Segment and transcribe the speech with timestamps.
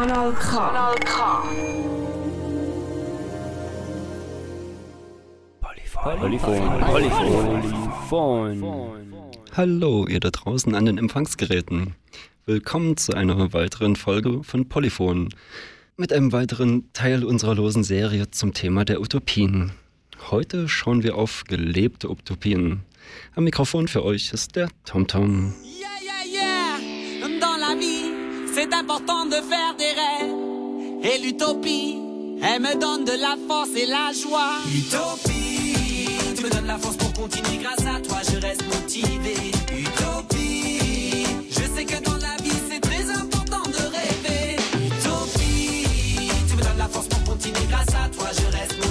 [0.00, 0.56] Kanal K.
[0.56, 1.42] Kanal K.
[5.60, 6.80] Polyphon.
[8.08, 9.32] Polyphon.
[9.52, 11.96] Hallo, ihr da draußen an den Empfangsgeräten.
[12.46, 15.28] Willkommen zu einer weiteren Folge von Polyphon.
[15.98, 19.72] Mit einem weiteren Teil unserer losen Serie zum Thema der Utopien.
[20.30, 22.84] Heute schauen wir auf gelebte Utopien.
[23.34, 25.52] Am Mikrofon für euch ist der TomTom.
[25.62, 26.09] Yeah, yeah, yeah.
[28.70, 30.34] C'est important de faire des rêves.
[31.02, 31.98] Et l'utopie,
[32.42, 34.58] elle me donne de la force et la joie.
[34.72, 37.58] Utopie, tu me donnes la force pour continuer.
[37.62, 39.34] Grâce à toi, je reste motivé.
[39.76, 44.56] Utopie, je sais que dans la vie, c'est très important de rêver.
[44.86, 45.86] Utopie,
[46.48, 47.66] tu me donnes la force pour continuer.
[47.68, 48.89] Grâce à toi, je reste motivé.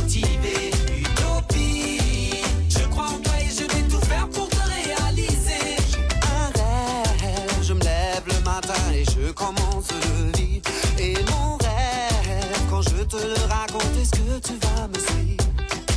[10.97, 15.45] Et mon rêve, quand je te le raconte, est-ce que tu vas me suivre?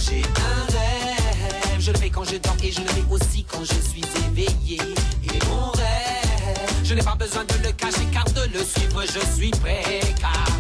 [0.07, 3.65] J'ai un rêve, je le fais quand je dors et je le fais aussi quand
[3.65, 4.79] je suis éveillé.
[5.25, 9.37] Et mon rêve, je n'ai pas besoin de le cacher car de le suivre, je
[9.37, 10.01] suis prêt.
[10.21, 10.52] Car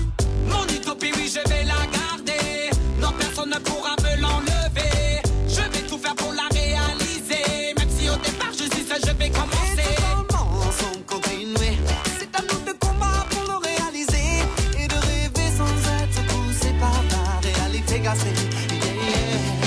[18.14, 19.61] Yeah.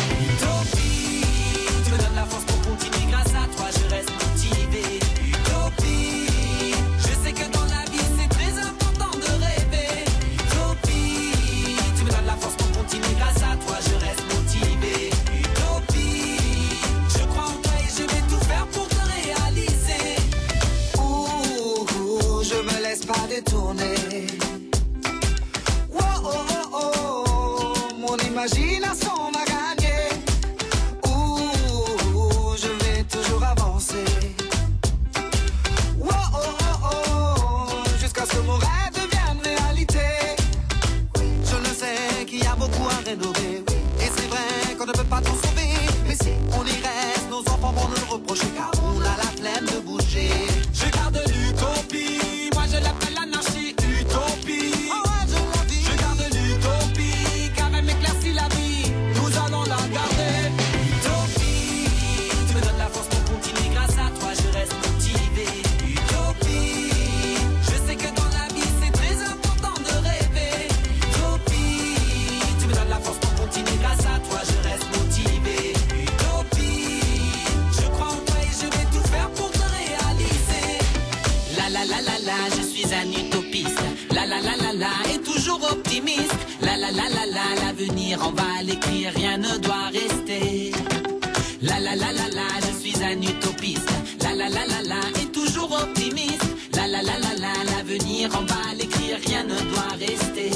[97.64, 100.52] L'avenir on va l'écrire, rien ne doit rester.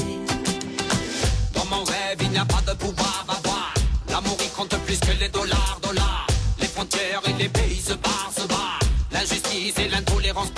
[1.54, 3.74] Dans mon rêve, il n'y a pas de pouvoir à voir.
[4.08, 6.26] L'amour, il compte plus que les dollars, dollars.
[6.60, 8.80] Les frontières et les pays se barrent, se barrent.
[9.12, 10.50] L'injustice et l'intolérance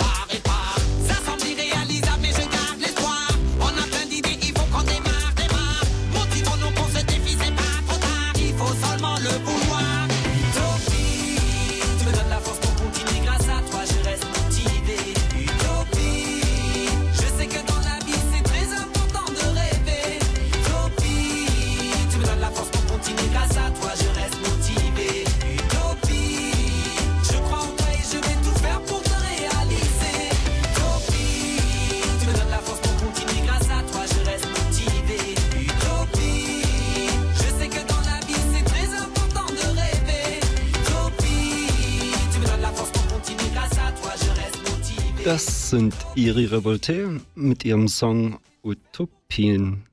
[45.73, 49.87] sind Iri Revolte mit ihrem Song Utopien.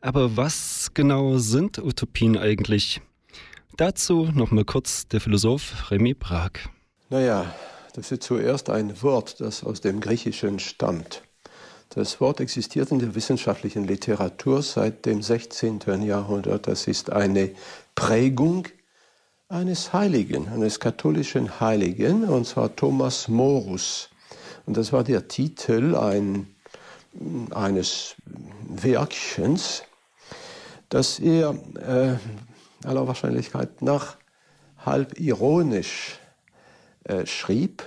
[0.00, 3.02] Aber was genau sind Utopien eigentlich?
[3.76, 6.70] Dazu nochmal kurz der Philosoph Remy Brag.
[7.10, 7.54] Naja,
[7.92, 11.22] das ist zuerst ein Wort, das aus dem Griechischen stammt.
[11.90, 15.80] Das Wort existiert in der wissenschaftlichen Literatur seit dem 16.
[16.02, 16.66] Jahrhundert.
[16.66, 17.50] Das ist eine
[17.94, 18.68] Prägung
[19.50, 24.09] eines Heiligen, eines katholischen Heiligen, und zwar Thomas Morus.
[24.66, 26.54] Und das war der Titel ein,
[27.50, 28.16] eines
[28.68, 29.82] Werkchens,
[30.88, 34.16] das er äh, aller Wahrscheinlichkeit nach
[34.84, 36.18] halb ironisch
[37.04, 37.82] äh, schrieb.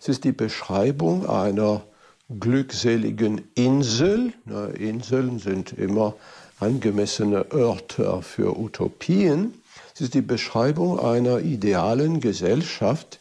[0.00, 1.82] Es ist die Beschreibung einer
[2.28, 4.32] glückseligen Insel.
[4.44, 6.14] Na, Inseln sind immer
[6.60, 9.54] angemessene Örter für Utopien.
[9.94, 13.18] Es ist die Beschreibung einer idealen Gesellschaft,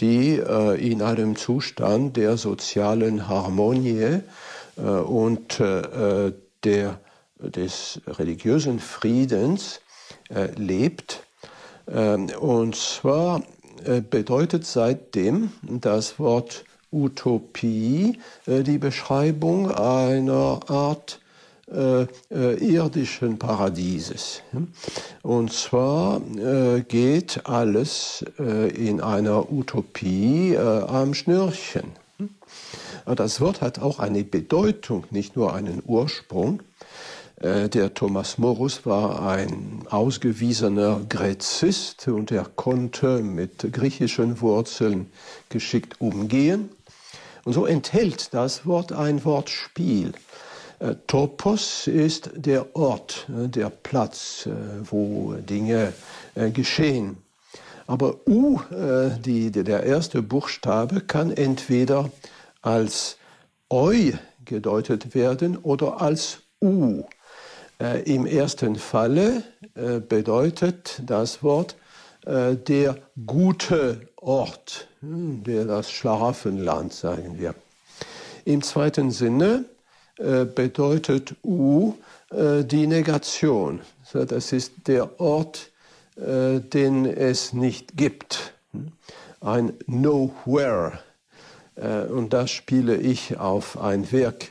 [0.00, 4.20] die äh, in einem Zustand der sozialen Harmonie
[4.76, 6.32] äh, und äh,
[6.64, 7.00] der,
[7.38, 9.80] des religiösen Friedens
[10.56, 11.24] lebt.
[11.88, 13.42] Ähm, und zwar
[14.10, 21.19] bedeutet seitdem das Wort Utopie die Beschreibung einer Art
[21.72, 24.42] äh, äh, irdischen Paradieses.
[25.22, 31.92] Und zwar äh, geht alles äh, in einer Utopie äh, am Schnürchen.
[33.06, 36.62] Das Wort hat auch eine Bedeutung, nicht nur einen Ursprung.
[37.40, 45.10] Der Thomas Morus war ein ausgewiesener Gräzist und er konnte mit griechischen Wurzeln
[45.48, 46.68] geschickt umgehen.
[47.44, 50.12] Und so enthält das Wort ein Wortspiel.
[50.80, 54.50] Äh, Topos ist der Ort, äh, der Platz, äh,
[54.82, 55.92] wo Dinge
[56.54, 57.18] geschehen.
[57.86, 62.08] Aber U, die, der erste Buchstabe, kann entweder
[62.62, 63.16] als
[63.68, 64.12] Eu
[64.44, 67.02] gedeutet werden oder als U.
[68.04, 69.42] Im ersten Falle
[70.08, 71.74] bedeutet das Wort
[72.24, 77.56] der gute Ort, hm, der das Schlafenland, sagen wir.
[78.44, 79.64] Im zweiten Sinne
[80.20, 81.94] äh, bedeutet U
[82.30, 83.80] äh, die Negation.
[84.12, 85.70] Das ist der Ort,
[86.16, 88.52] äh, den es nicht gibt.
[89.40, 90.98] Ein Nowhere.
[92.10, 94.50] Und da spiele ich auf ein Werk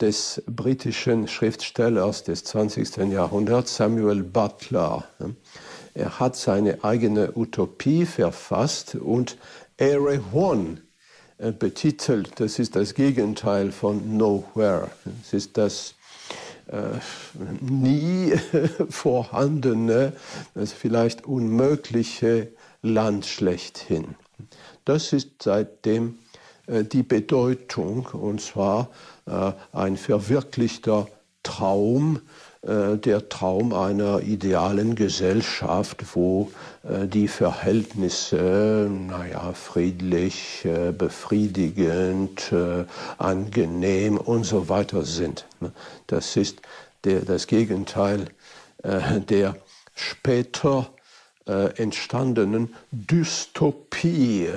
[0.00, 2.98] des britischen Schriftstellers des 20.
[3.10, 5.04] Jahrhunderts, Samuel Butler.
[5.94, 9.38] Er hat seine eigene Utopie verfasst und
[9.76, 10.87] Ere One äh,
[11.38, 12.40] betitelt.
[12.40, 14.90] Das ist das Gegenteil von Nowhere.
[15.22, 15.94] Es ist das
[16.66, 16.98] äh,
[17.60, 18.32] nie
[18.90, 20.12] vorhandene,
[20.54, 22.48] das vielleicht unmögliche
[22.82, 24.16] Land schlechthin.
[24.84, 26.18] Das ist seitdem
[26.66, 28.90] äh, die Bedeutung, und zwar
[29.26, 31.08] äh, ein verwirklichter
[31.42, 32.20] Traum, äh,
[32.62, 36.50] der Traum einer idealen Gesellschaft, wo
[36.82, 42.52] äh, die Verhältnisse, naja, friedlich, äh, befriedigend,
[43.18, 45.46] angenehm und so weiter sind.
[45.60, 45.72] Ne?
[46.06, 46.60] Das ist
[47.04, 48.26] der, das Gegenteil
[48.82, 49.56] der
[49.94, 50.90] später
[51.44, 54.50] entstandenen Dystopie.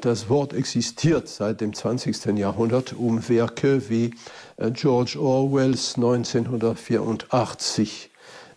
[0.00, 2.38] Das Wort existiert seit dem 20.
[2.38, 4.14] Jahrhundert, um Werke wie
[4.56, 8.10] äh, George Orwells 1984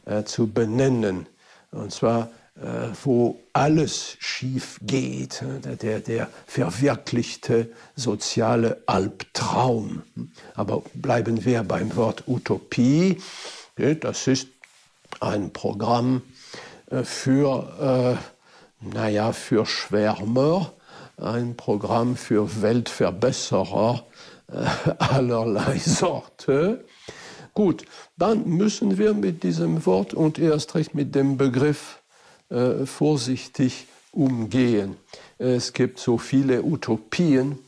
[0.06, 1.28] äh, zu benennen.
[1.72, 5.44] Und zwar, äh, wo alles schief geht,
[5.82, 10.04] der, der verwirklichte soziale Albtraum.
[10.56, 13.18] Aber bleiben wir beim Wort Utopie.
[14.00, 14.48] Das ist
[15.20, 16.22] ein Programm
[17.04, 18.18] für,
[18.82, 20.74] naja, für Schwärmer,
[21.18, 24.06] ein Programm für Weltverbesserer,
[24.52, 26.86] äh, allerlei Sorte.
[27.54, 27.86] Gut,
[28.18, 32.02] dann müssen wir mit diesem Wort und erst recht mit dem Begriff
[32.50, 34.96] äh, vorsichtig umgehen.
[35.38, 37.60] Es gibt so viele Utopien,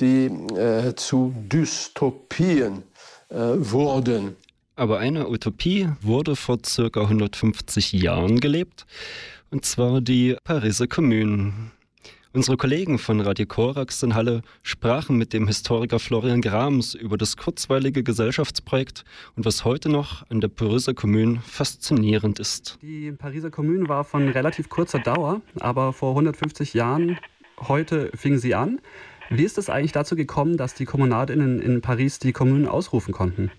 [0.00, 2.84] die äh, zu Dystopien
[3.28, 4.36] äh, wurden.
[4.74, 8.86] Aber eine Utopie wurde vor circa 150 Jahren gelebt,
[9.50, 11.52] und zwar die Pariser Kommune.
[12.34, 17.36] Unsere Kollegen von Radio Korax in Halle sprachen mit dem Historiker Florian Grams über das
[17.36, 19.04] kurzweilige Gesellschaftsprojekt
[19.36, 22.78] und was heute noch an der Pariser Kommune faszinierend ist.
[22.80, 27.18] Die Pariser Kommune war von relativ kurzer Dauer, aber vor 150 Jahren,
[27.68, 28.80] heute fing sie an.
[29.28, 33.50] Wie ist es eigentlich dazu gekommen, dass die KommunalInnen in Paris die Kommune ausrufen konnten?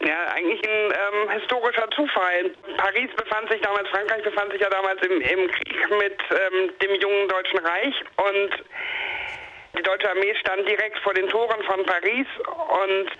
[0.00, 2.50] Ja, eigentlich ein ähm, historischer Zufall.
[2.76, 7.00] Paris befand sich damals, Frankreich befand sich ja damals im, im Krieg mit ähm, dem
[7.00, 8.64] jungen Deutschen Reich und
[9.76, 13.10] die deutsche Armee stand direkt vor den Toren von Paris und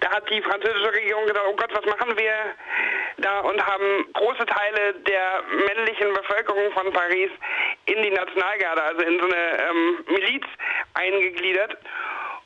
[0.00, 2.32] da hat die französische Regierung gedacht, oh Gott, was machen wir
[3.18, 7.30] da und haben große Teile der männlichen Bevölkerung von Paris
[7.86, 10.44] in die Nationalgarde, also in so eine ähm, Miliz
[10.94, 11.76] eingegliedert.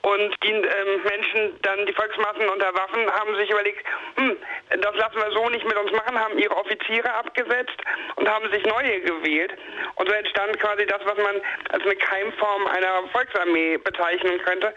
[0.03, 4.37] Und die ähm, Menschen, dann die Volksmassen unter Waffen, haben sich überlegt, hm,
[4.81, 7.79] das lassen wir so nicht mit uns machen, haben ihre Offiziere abgesetzt
[8.17, 9.53] und haben sich neue gewählt.
[9.95, 11.41] Und so entstand quasi das, was man
[11.71, 14.75] als eine Keimform einer Volksarmee bezeichnen könnte.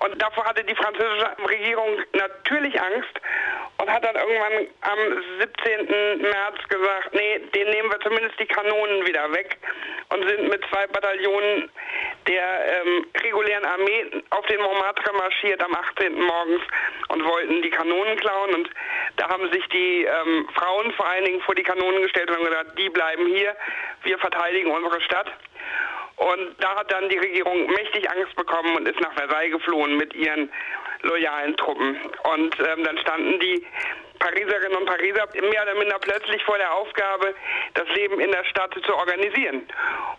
[0.00, 3.20] Und davor hatte die französische Regierung natürlich Angst
[3.78, 4.98] und hat dann irgendwann am
[5.40, 6.22] 17.
[6.22, 9.58] März gesagt, nee, den nehmen wir zumindest die Kanonen wieder weg
[10.08, 11.70] und sind mit zwei Bataillonen
[12.26, 16.20] der ähm, regulären Armee auf den Montmartre marschiert am 18.
[16.20, 16.62] morgens
[17.08, 18.54] und wollten die Kanonen klauen.
[18.54, 18.70] Und
[19.16, 22.44] da haben sich die ähm, Frauen vor allen Dingen vor die Kanonen gestellt und haben
[22.44, 23.56] gesagt, die bleiben hier,
[24.02, 25.32] wir verteidigen unsere Stadt.
[26.16, 30.14] Und da hat dann die Regierung mächtig Angst bekommen und ist nach Versailles geflohen mit
[30.14, 30.50] ihren
[31.02, 31.96] loyalen Truppen.
[32.34, 33.66] Und ähm, dann standen die
[34.20, 37.34] Pariserinnen und Pariser mehr oder minder plötzlich vor der Aufgabe,
[37.74, 39.66] das Leben in der Stadt zu organisieren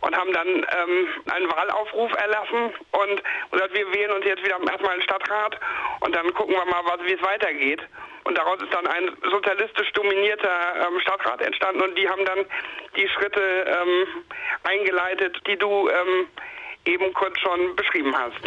[0.01, 4.93] und haben dann ähm, einen Wahlaufruf erlassen und gesagt, wir wählen uns jetzt wieder erstmal
[4.93, 5.57] einen Stadtrat
[6.01, 7.81] und dann gucken wir mal, wie es weitergeht.
[8.23, 12.45] Und daraus ist dann ein sozialistisch dominierter ähm, Stadtrat entstanden und die haben dann
[12.95, 14.25] die Schritte ähm,
[14.63, 16.27] eingeleitet, die du ähm,
[16.85, 18.41] eben kurz schon beschrieben hast.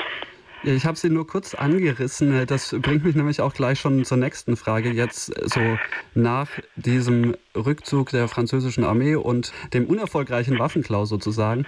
[0.67, 2.47] Ich habe sie nur kurz angerissen.
[2.47, 4.91] Das bringt mich nämlich auch gleich schon zur nächsten Frage.
[4.91, 5.61] Jetzt so
[6.15, 11.67] nach diesem Rückzug der französischen Armee und dem unerfolgreichen Waffenklau sozusagen.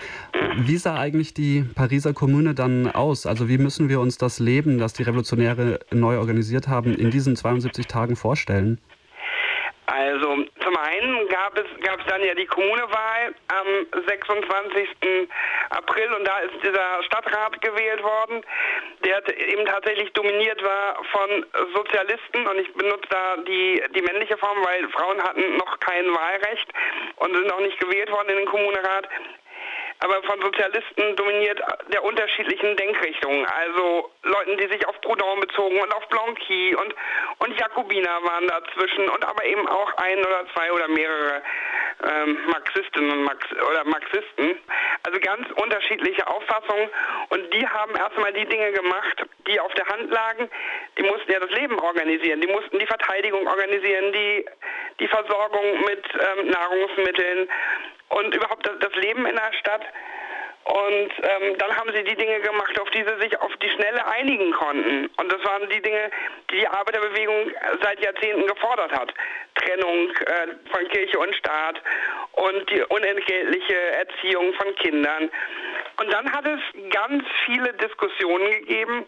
[0.58, 3.26] Wie sah eigentlich die Pariser Kommune dann aus?
[3.26, 7.36] Also wie müssen wir uns das Leben, das die Revolutionäre neu organisiert haben, in diesen
[7.36, 8.78] 72 Tagen vorstellen?
[9.86, 14.88] Also zum einen gab es, gab es dann ja die Kommunewahl am 26.
[15.70, 18.42] April und da ist dieser Stadtrat gewählt worden,
[19.04, 24.58] der eben tatsächlich dominiert war von Sozialisten und ich benutze da die, die männliche Form,
[24.64, 26.68] weil Frauen hatten noch kein Wahlrecht
[27.16, 29.08] und sind noch nicht gewählt worden in den Kommunerat
[30.00, 31.60] aber von Sozialisten dominiert
[31.92, 33.46] der unterschiedlichen Denkrichtungen.
[33.46, 36.94] Also Leuten, die sich auf Proudhon bezogen und auf Blanqui und,
[37.38, 41.42] und Jakobiner waren dazwischen und aber eben auch ein oder zwei oder mehrere
[42.04, 44.58] ähm, Marxistinnen und Marx oder Marxisten.
[45.04, 46.90] Also ganz unterschiedliche Auffassungen
[47.30, 50.50] und die haben erstmal die Dinge gemacht, die auf der Hand lagen.
[50.98, 54.44] Die mussten ja das Leben organisieren, die mussten die Verteidigung organisieren, die,
[55.00, 57.48] die Versorgung mit ähm, Nahrungsmitteln
[58.08, 59.82] und überhaupt das Leben in der Stadt.
[60.66, 64.04] Und ähm, dann haben sie die Dinge gemacht, auf die sie sich auf die Schnelle
[64.06, 65.06] einigen konnten.
[65.16, 66.11] Und das waren die Dinge,
[66.50, 67.50] die die Arbeiterbewegung
[67.82, 69.12] seit Jahrzehnten gefordert hat.
[69.54, 71.80] Trennung äh, von Kirche und Staat
[72.32, 75.30] und die unentgeltliche Erziehung von Kindern.
[75.99, 79.06] Und dann hat es ganz viele Diskussionen gegeben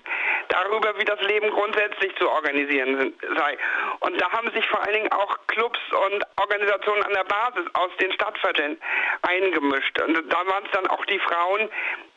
[0.48, 3.58] darüber, wie das Leben grundsätzlich zu organisieren sei.
[4.00, 7.90] Und da haben sich vor allen Dingen auch Clubs und Organisationen an der Basis aus
[8.00, 8.80] den Stadtvierteln
[9.20, 10.00] eingemischt.
[10.00, 11.47] Und da waren es dann auch die Frauen,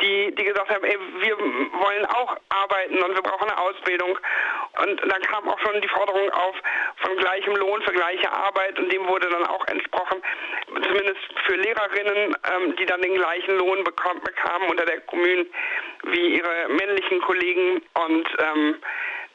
[0.02, 4.18] die, die gesagt haben, ey, wir wollen auch arbeiten und wir brauchen eine Ausbildung.
[4.82, 6.56] Und dann kam auch schon die Forderung auf
[6.98, 10.22] von gleichem Lohn für gleiche Arbeit und dem wurde dann auch entsprochen,
[10.68, 15.46] zumindest für Lehrerinnen, ähm, die dann den gleichen Lohn bekam, bekamen unter der Kommune
[16.04, 18.76] wie ihre männlichen Kollegen und ähm,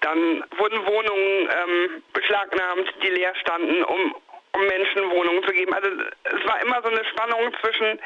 [0.01, 4.15] dann wurden Wohnungen ähm, beschlagnahmt, die leer standen, um,
[4.57, 5.73] um Menschen Wohnungen zu geben.
[5.75, 5.89] Also
[6.25, 8.01] es war immer so eine Spannung zwischen,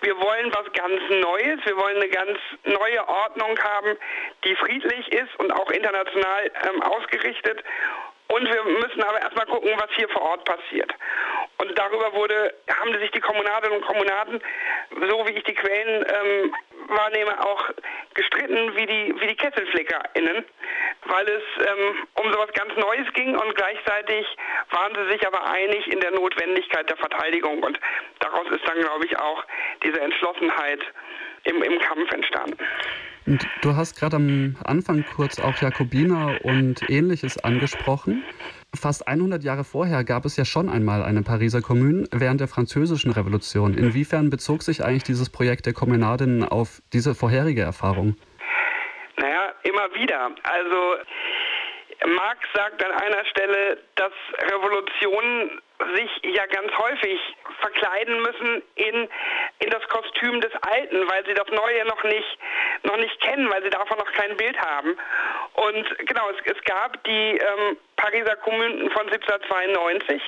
[0.00, 3.96] wir wollen was ganz Neues, wir wollen eine ganz neue Ordnung haben,
[4.44, 7.62] die friedlich ist und auch international ähm, ausgerichtet.
[8.28, 10.94] Und wir müssen aber erstmal gucken, was hier vor Ort passiert.
[11.58, 14.40] Und darüber wurde, haben sich die Kommunadinnen und Kommunaden,
[15.08, 16.54] so wie ich die Quellen ähm,
[16.88, 17.70] wahrnehme, auch
[18.14, 20.44] gestritten wie die, wie die KesselflickerInnen,
[21.10, 24.26] weil es ähm, um sowas ganz Neues ging und gleichzeitig
[24.70, 27.78] waren sie sich aber einig in der Notwendigkeit der Verteidigung und
[28.20, 29.44] daraus ist dann, glaube ich, auch
[29.84, 30.80] diese Entschlossenheit
[31.44, 32.58] im, im Kampf entstanden.
[33.26, 38.24] Und du hast gerade am Anfang kurz auch Jakobiner und ähnliches angesprochen.
[38.74, 43.10] Fast 100 Jahre vorher gab es ja schon einmal eine Pariser Kommune während der Französischen
[43.10, 43.74] Revolution.
[43.74, 48.16] Inwiefern bezog sich eigentlich dieses Projekt der Kommunadinnen auf diese vorherige Erfahrung?
[49.62, 50.30] Immer wieder.
[50.42, 50.96] Also
[52.06, 54.12] Marx sagt an einer Stelle, dass
[54.50, 55.60] Revolutionen
[55.94, 57.20] sich ja ganz häufig
[57.60, 59.08] verkleiden müssen in,
[59.58, 62.38] in das Kostüm des Alten, weil sie das Neue noch nicht,
[62.84, 64.96] noch nicht kennen, weil sie davon noch kein Bild haben.
[65.54, 70.22] Und genau, es, es gab die ähm, Pariser Kommunen von 1792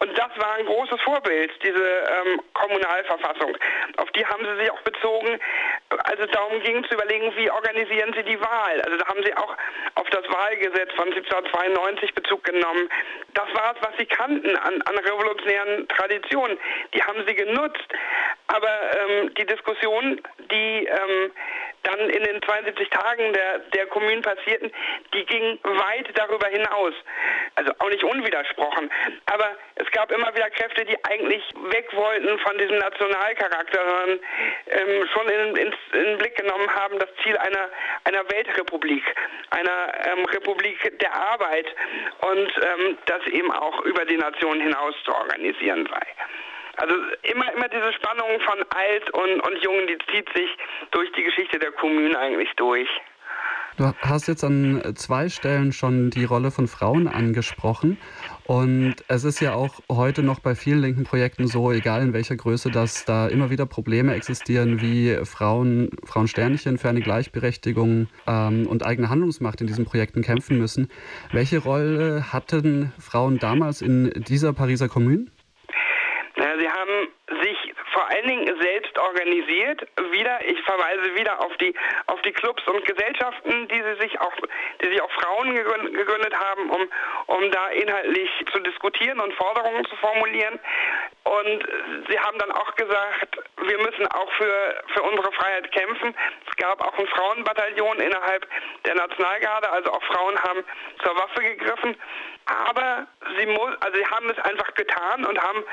[0.00, 3.56] und das war ein großes Vorbild, diese ähm, Kommunalverfassung.
[3.98, 5.38] Auf die haben sie sich auch bezogen,
[5.90, 8.80] als es darum ging zu überlegen, wie organisieren sie die Wahl.
[8.82, 9.56] Also da haben sie auch
[9.94, 12.88] auf das Wahlgesetz von 1792 Bezug genommen.
[13.34, 16.58] Das war es, was sie kannten an, an revolutionären Traditionen.
[16.94, 17.86] Die haben sie genutzt.
[18.48, 21.30] Aber ähm, die Diskussion, die ähm,
[21.82, 24.70] dann in den 72 Tagen der, der Kommunen passierten,
[25.14, 26.94] die ging weit darüber hinaus.
[27.56, 28.90] Also auch nicht unwidersprochen.
[29.26, 34.20] Aber es gab immer wieder Kräfte, die eigentlich weg wollten von diesem Nationalcharakter, sondern
[34.66, 37.68] ähm, schon in, in, in, den Blick genommen haben, das Ziel einer,
[38.04, 39.04] einer Weltrepublik,
[39.50, 41.66] einer ähm, Republik der Arbeit
[42.20, 46.06] und ähm, das eben auch über die Nation hinaus zu organisieren sei.
[46.76, 50.50] Also immer, immer diese Spannung von alt und, und jung, die zieht sich
[50.90, 52.88] durch die Geschichte der Kommunen eigentlich durch.
[53.78, 57.96] Du hast jetzt an zwei Stellen schon die Rolle von Frauen angesprochen.
[58.44, 62.36] Und es ist ja auch heute noch bei vielen linken Projekten so, egal in welcher
[62.36, 68.84] Größe, dass da immer wieder Probleme existieren, wie Frauen, Frauensternchen für eine Gleichberechtigung ähm, und
[68.84, 70.90] eigene Handlungsmacht in diesen Projekten kämpfen müssen.
[71.32, 75.28] Welche Rolle hatten Frauen damals in dieser Pariser Kommune?
[76.36, 77.12] Ja, sie haben
[77.42, 79.86] sich vor allen Dingen selbst organisiert.
[80.12, 81.74] Wieder, ich verweise wieder auf die
[82.06, 84.32] auf die Clubs und Gesellschaften, die sie sich auch,
[84.82, 86.88] die sich auch Frauen gegründet haben, um
[87.26, 90.58] um da inhaltlich zu diskutieren und Forderungen zu formulieren.
[91.24, 91.68] Und
[92.08, 96.14] sie haben dann auch gesagt, wir müssen auch für für unsere Freiheit kämpfen.
[96.48, 98.46] Es gab auch ein Frauenbataillon innerhalb
[98.86, 100.64] der Nationalgarde, also auch Frauen haben
[101.04, 101.96] zur Waffe gegriffen.
[102.46, 103.06] Aber
[103.38, 105.64] sie muss, also sie haben es einfach getan und haben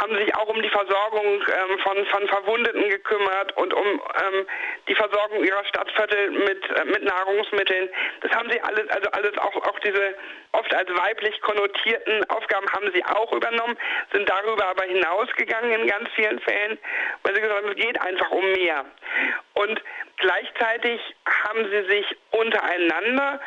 [0.00, 4.46] haben sich auch um die Versorgung ähm, von, von Verwundeten gekümmert und um ähm,
[4.88, 7.88] die Versorgung ihrer Stadtviertel mit, äh, mit Nahrungsmitteln.
[8.20, 10.14] Das haben sie alles, also alles auch, auch diese
[10.52, 13.76] oft als weiblich konnotierten Aufgaben haben sie auch übernommen,
[14.12, 16.78] sind darüber aber hinausgegangen in ganz vielen Fällen,
[17.22, 18.84] weil sie gesagt haben, es geht einfach um mehr.
[19.54, 19.82] Und
[20.18, 21.00] gleichzeitig
[21.44, 23.40] haben sie sich untereinander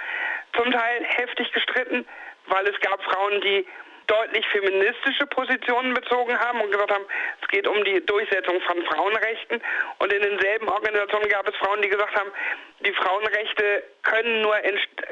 [0.55, 2.05] zum Teil heftig gestritten,
[2.49, 3.65] weil es gab Frauen, die
[4.09, 7.05] deutlich feministische Positionen bezogen haben und gesagt haben,
[7.41, 9.61] es geht um die Durchsetzung von Frauenrechten.
[9.99, 12.31] Und in denselben Organisationen gab es Frauen, die gesagt haben,
[12.79, 14.55] die Frauenrechte können nur,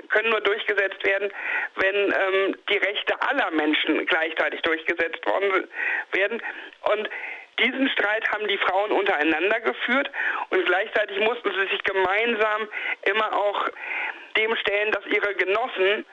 [0.10, 1.32] können nur durchgesetzt werden,
[1.76, 5.68] wenn ähm, die Rechte aller Menschen gleichzeitig durchgesetzt worden
[6.12, 6.42] werden.
[6.94, 7.10] Und
[7.60, 10.10] diesen Streit haben die Frauen untereinander geführt
[10.50, 12.68] und gleichzeitig mussten sie sich gemeinsam
[13.04, 13.68] immer auch
[14.38, 16.06] dem stellen, dass ihre Genossen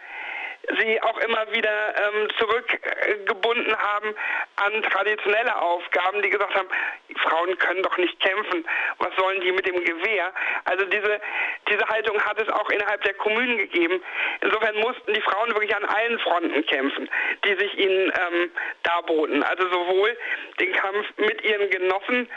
[0.78, 4.14] sie auch immer wieder ähm, zurückgebunden haben
[4.56, 6.68] an traditionelle Aufgaben, die gesagt haben,
[7.16, 8.64] Frauen können doch nicht kämpfen,
[8.98, 10.32] was sollen die mit dem Gewehr?
[10.64, 11.20] Also diese,
[11.68, 14.02] diese Haltung hat es auch innerhalb der Kommunen gegeben.
[14.40, 17.08] Insofern mussten die Frauen wirklich an allen Fronten kämpfen,
[17.44, 18.50] die sich ihnen ähm,
[18.82, 19.42] darboten.
[19.42, 20.16] Also sowohl
[20.60, 22.28] den Kampf mit ihren Genossen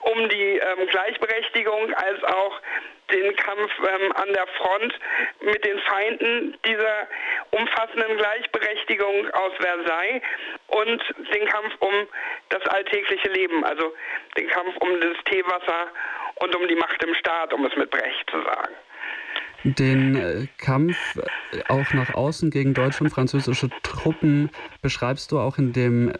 [0.00, 2.60] um die ähm, Gleichberechtigung als auch
[3.14, 4.94] den Kampf ähm, an der Front
[5.40, 7.08] mit den Feinden dieser
[7.52, 10.22] umfassenden Gleichberechtigung aus Versailles
[10.68, 11.92] und den Kampf um
[12.48, 13.94] das alltägliche Leben, also
[14.36, 15.88] den Kampf um das Teewasser
[16.36, 18.74] und um die Macht im Staat, um es mit Brecht zu sagen.
[19.64, 24.50] Den äh, Kampf äh, auch nach außen gegen deutsche und französische Truppen
[24.82, 26.14] beschreibst du auch in dem äh,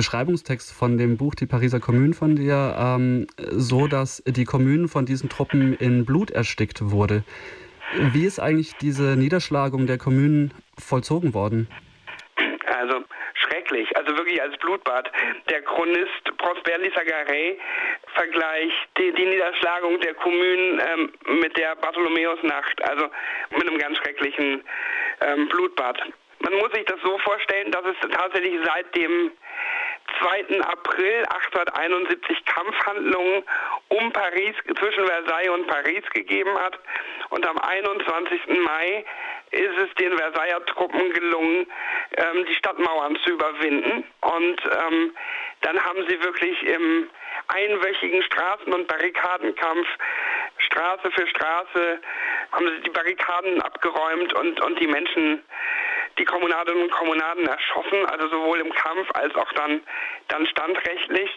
[0.00, 5.04] Beschreibungstext von dem Buch Die Pariser Kommune von dir ähm, so, dass die Kommune von
[5.04, 7.22] diesen Truppen in Blut erstickt wurde.
[8.14, 11.68] Wie ist eigentlich diese Niederschlagung der Kommunen vollzogen worden?
[12.78, 15.12] Also schrecklich, also wirklich als Blutbad.
[15.50, 17.58] Der Chronist Prosper Lissagaray
[18.14, 23.04] vergleicht die, die, Niederschlagung der Kommunen ähm, mit der Bartholomäusnacht, also
[23.50, 24.64] mit einem ganz schrecklichen
[25.20, 26.00] ähm, Blutbad.
[26.38, 29.30] Man muss sich das so vorstellen, dass es tatsächlich seit dem
[30.20, 30.60] 2.
[30.60, 33.42] April 1871 Kampfhandlungen
[33.88, 36.78] um Paris, zwischen Versailles und Paris gegeben hat.
[37.30, 38.40] Und am 21.
[38.64, 39.04] Mai
[39.50, 41.66] ist es den Versailler Truppen gelungen,
[42.16, 44.04] ähm, die Stadtmauern zu überwinden.
[44.20, 45.16] Und ähm,
[45.62, 47.08] dann haben sie wirklich im
[47.48, 49.88] einwöchigen Straßen- und Barrikadenkampf
[50.58, 52.00] Straße für Straße
[52.52, 55.42] haben sie die Barrikaden abgeräumt und, und die Menschen
[56.20, 59.80] die Kommunadinnen und Kommunaden erschossen, also sowohl im Kampf als auch dann,
[60.28, 61.30] dann standrechtlich.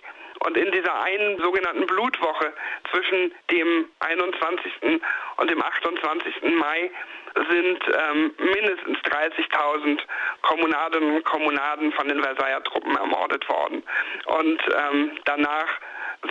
[0.45, 2.51] Und in dieser einen sogenannten Blutwoche
[2.91, 4.99] zwischen dem 21.
[5.37, 6.41] und dem 28.
[6.59, 6.91] Mai
[7.49, 9.99] sind ähm, mindestens 30.000
[10.41, 13.83] Kommunadinnen und Kommunaden von den Versailler Truppen ermordet worden.
[14.25, 15.79] Und ähm, danach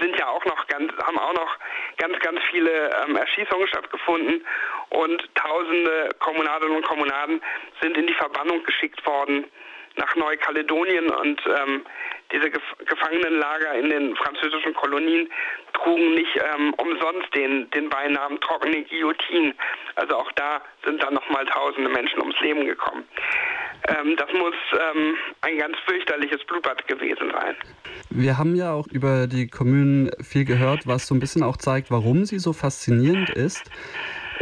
[0.01, 1.57] sind ja auch noch ganz, haben auch noch
[1.99, 4.45] ganz, ganz viele ähm, Erschießungen stattgefunden.
[4.91, 7.43] Und tausende Kommunadinnen und Kommunaden
[7.81, 9.47] sind in die Verbannung geschickt worden
[9.97, 11.83] nach Neukaledonien und ähm,
[12.33, 15.29] diese Gef Gefangenenlager in den französischen Kolonien
[15.75, 19.55] trugen nicht ähm, umsonst den, den Beinamen trockene Guillotine.
[19.97, 23.05] Also auch da sind dann nochmal tausende Menschen ums Leben gekommen.
[23.89, 27.57] Ähm, das muss ähm, ein ganz fürchterliches Blutbad gewesen sein.
[28.11, 31.91] Wir haben ja auch über die Kommunen viel gehört, was so ein bisschen auch zeigt,
[31.91, 33.71] warum sie so faszinierend ist.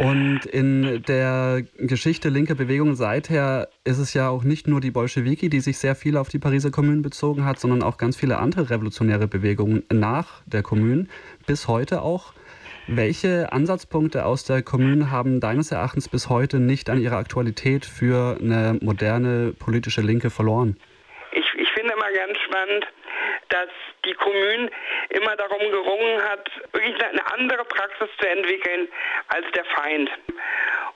[0.01, 5.47] Und in der Geschichte linker Bewegung seither ist es ja auch nicht nur die Bolschewiki,
[5.47, 8.71] die sich sehr viel auf die Pariser Kommune bezogen hat, sondern auch ganz viele andere
[8.71, 11.05] revolutionäre Bewegungen nach der Kommune,
[11.45, 12.33] bis heute auch.
[12.87, 18.39] Welche Ansatzpunkte aus der Kommune haben deines Erachtens bis heute nicht an ihrer Aktualität für
[18.41, 20.77] eine moderne politische Linke verloren?
[21.31, 22.87] Ich, ich finde immer ganz spannend,
[23.49, 23.69] dass
[24.05, 24.69] die Kommune
[25.09, 28.87] immer darum gerungen hat, wirklich eine andere Praxis zu entwickeln
[29.27, 30.09] als der Feind.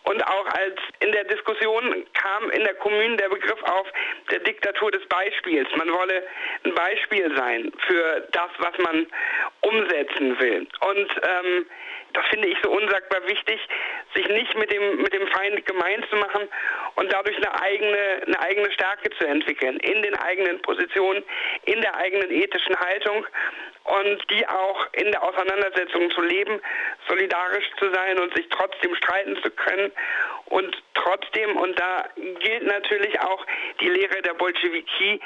[0.04, 3.88] Und auch als in der Diskussion kam in der Kommune der Begriff auf
[4.30, 5.68] der Diktatur des Beispiels.
[5.76, 6.24] Man wolle
[6.64, 9.08] ein Beispiel sein für das, was man
[9.62, 10.68] umsetzen will.
[10.82, 11.66] Und ähm,
[12.16, 13.60] das finde ich so unsagbar wichtig,
[14.14, 16.48] sich nicht mit dem, mit dem Feind gemein zu machen
[16.96, 21.24] und dadurch eine eigene, eine eigene Stärke zu entwickeln in den eigenen Positionen,
[21.66, 23.26] in der eigenen ethischen Haltung
[23.86, 26.60] und die auch in der Auseinandersetzung zu leben,
[27.08, 29.92] solidarisch zu sein und sich trotzdem streiten zu können.
[30.46, 33.46] Und trotzdem, und da gilt natürlich auch
[33.80, 35.20] die Lehre der Bolschewiki,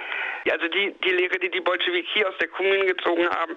[0.52, 3.56] also die, die Lehre, die die Bolschewiki aus der Kommune gezogen haben,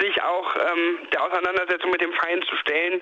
[0.00, 3.00] sich auch ähm, der Auseinandersetzung mit dem Feind zu stellen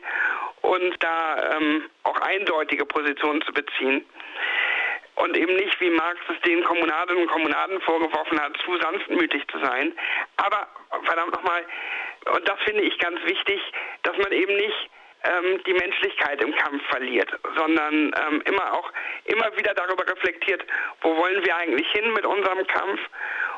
[0.63, 4.05] und da ähm, auch eindeutige Positionen zu beziehen
[5.17, 9.59] und eben nicht, wie Marx es den Kommunadinnen und Kommunaden vorgeworfen hat, zu sanftmütig zu
[9.61, 9.93] sein.
[10.37, 10.69] Aber
[11.05, 11.65] verdammt nochmal,
[12.35, 13.61] und das finde ich ganz wichtig,
[14.03, 14.91] dass man eben nicht
[15.25, 18.91] ähm, die Menschlichkeit im Kampf verliert, sondern ähm, immer auch
[19.27, 20.65] immer wieder darüber reflektiert,
[21.03, 23.01] wo wollen wir eigentlich hin mit unserem Kampf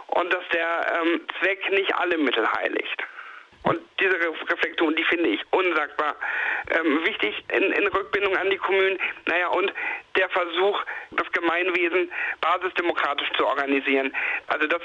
[0.08, 3.04] und dass der ähm, Zweck nicht alle Mittel heiligt.
[3.64, 6.16] Und diese Reflexion, die finde ich unsagbar
[6.70, 8.98] ähm, wichtig in, in, Rückbindung an die Kommunen.
[9.26, 9.72] Naja, und
[10.16, 14.14] der Versuch, das Gemeinwesen basisdemokratisch zu organisieren.
[14.48, 14.82] Also das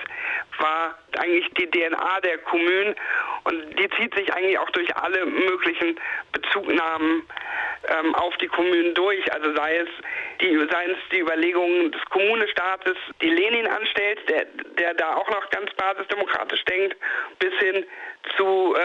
[0.59, 2.95] war eigentlich die DNA der Kommunen
[3.43, 5.99] und die zieht sich eigentlich auch durch alle möglichen
[6.31, 7.23] Bezugnahmen
[7.87, 9.31] ähm, auf die Kommunen durch.
[9.33, 9.89] Also sei es
[10.41, 14.45] die, seien es die Überlegungen des Kommunestaates, die Lenin anstellt, der,
[14.77, 16.78] der da auch noch ganz basisdemokratisch denkt,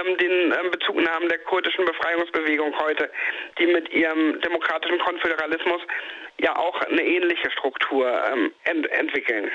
[0.04, 3.10] ähm, den ähm, Bezugnahmen der kurdischen Befreiungsbewegung heute,
[3.58, 5.80] die mit ihrem demokratischen Konföderalismus
[6.40, 9.50] ja auch eine ähnliche Struktur ähm, ent entwickeln.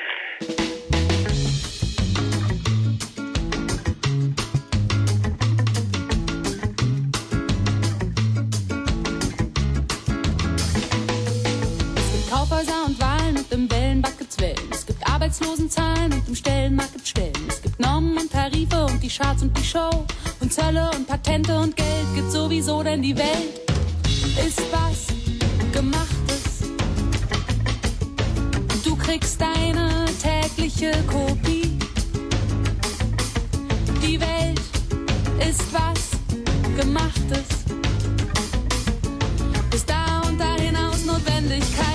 [12.30, 14.70] Kaufhäuser und Wahlen und im Wellenbuckets Wellen.
[14.72, 17.34] Es gibt Arbeitslosenzahlen und im Stellenmarkt Stellen.
[17.48, 20.06] Es Normen und Tarife und die Charts und die Show.
[20.42, 23.62] Und Zölle und Patente und Geld gibt sowieso, denn die Welt
[24.46, 25.08] ist was
[25.72, 26.70] Gemachtes.
[28.84, 31.80] Du kriegst deine tägliche Kopie.
[34.02, 34.62] Die Welt
[35.50, 36.12] ist was
[36.78, 37.48] Gemachtes.
[39.72, 41.89] Bis da und da hinaus Notwendigkeit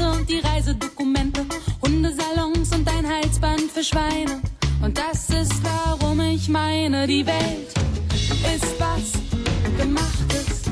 [0.00, 1.46] und die Grenze und die Reisedokumente,
[1.82, 4.40] Hundesalons und ein Halsband für Schweine.
[4.82, 7.72] Und das ist, warum ich meine, die Welt
[8.12, 9.12] ist was
[9.78, 10.64] Gemachtes.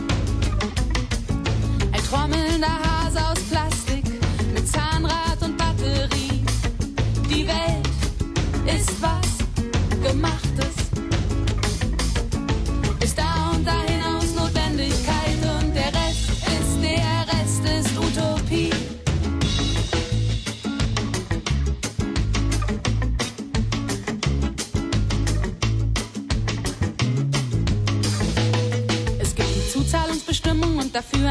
[1.92, 4.04] Ein trommelnder Hase aus Plastik
[4.52, 6.44] mit Zahnrad und Batterie.
[7.28, 10.43] Die Welt ist was Gemachtes.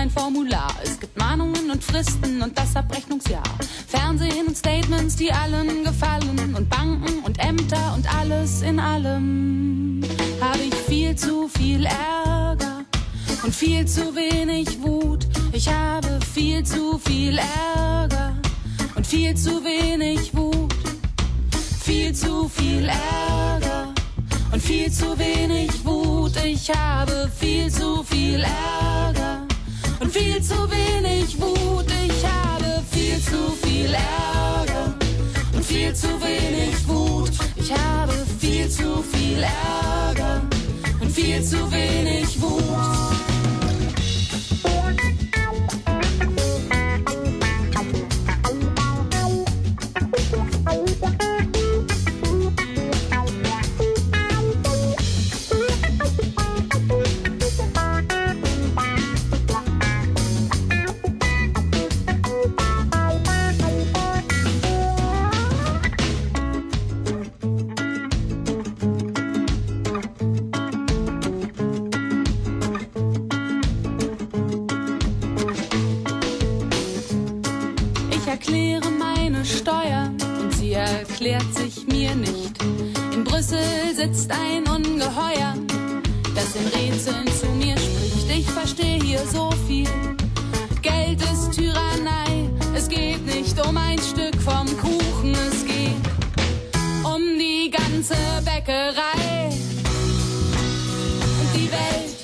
[0.04, 0.76] Ein Formular.
[0.84, 3.44] Es gibt Mahnungen und Fristen und das Abrechnungsjahr.
[3.88, 6.56] Fernsehen und Statements, die allen gefallen.
[6.58, 10.02] Und Banken und Ämter und alles in allem.
[10.42, 12.84] Habe ich viel zu viel Ärger
[13.44, 15.26] und viel zu wenig Wut.
[15.54, 17.40] Ich habe viel zu viel
[17.74, 18.36] Ärger
[18.96, 20.74] und viel zu wenig Wut.
[21.82, 23.94] Viel zu viel Ärger
[24.52, 26.34] und viel zu wenig Wut.
[26.44, 29.43] Ich habe viel zu viel Ärger
[30.00, 31.86] und viel zu wenig Wut.
[32.08, 34.94] Ich habe viel zu viel Ärger
[35.54, 37.32] und viel zu wenig Wut.
[37.56, 40.42] Ich habe viel zu viel Ärger
[41.00, 43.33] und viel zu wenig Wut.
[83.44, 85.54] Brüssel sitzt ein Ungeheuer,
[86.34, 88.30] das in Rätseln zu mir spricht.
[88.30, 89.90] Ich verstehe hier so viel.
[90.82, 96.08] Geld ist Tyrannei, es geht nicht um ein Stück vom Kuchen, es geht
[97.04, 99.50] um die ganze Bäckerei.
[101.42, 102.16] Und die Welt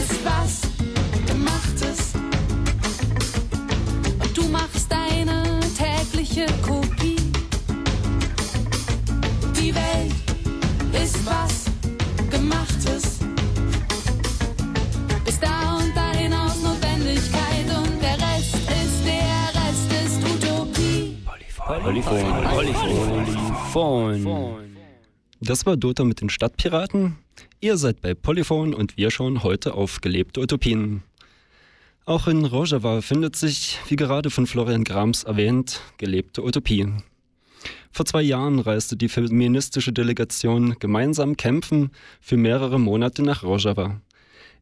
[0.00, 0.62] ist was
[1.24, 2.14] Gemachtes.
[4.18, 6.81] Und du machst deine tägliche Kopie.
[11.24, 11.64] Was
[12.30, 13.18] Gemachtes.
[15.24, 21.16] Bis da und da hinaus Notwendigkeit und der Rest ist der Rest ist Utopie.
[21.56, 23.26] Polyphon, Polyphon,
[23.72, 24.76] Polyphon.
[25.40, 27.18] Das war Dota mit den Stadtpiraten.
[27.60, 31.02] Ihr seid bei Polyphon und wir schauen heute auf gelebte Utopien.
[32.04, 36.88] Auch in Rojava findet sich, wie gerade von Florian Grams erwähnt, gelebte Utopie.
[37.90, 44.00] Vor zwei Jahren reiste die feministische Delegation Gemeinsam kämpfen für mehrere Monate nach Rojava.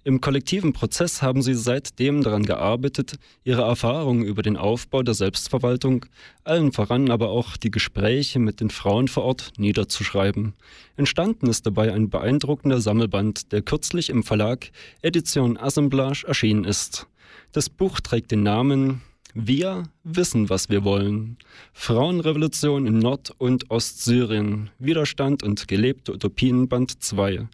[0.02, 6.06] Im kollektiven Prozess haben sie seitdem daran gearbeitet, ihre Erfahrungen über den Aufbau der Selbstverwaltung,
[6.42, 10.54] allen voran aber auch die Gespräche mit den Frauen vor Ort niederzuschreiben.
[10.96, 14.70] Entstanden ist dabei ein beeindruckender Sammelband, der kürzlich im Verlag
[15.02, 17.06] Edition Assemblage erschienen ist.
[17.52, 19.02] Das Buch trägt den Namen
[19.34, 21.38] Wir wissen, was wir wollen.
[21.72, 24.70] Frauenrevolution in Nord- und Ostsyrien.
[24.78, 27.46] Widerstand und gelebte Utopien Band 2.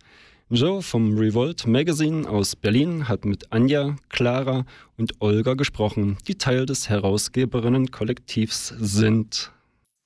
[0.49, 4.65] Joe vom Revolt Magazine aus Berlin hat mit Anja, Clara
[4.97, 9.51] und Olga gesprochen, die Teil des Herausgeberinnen-Kollektivs sind.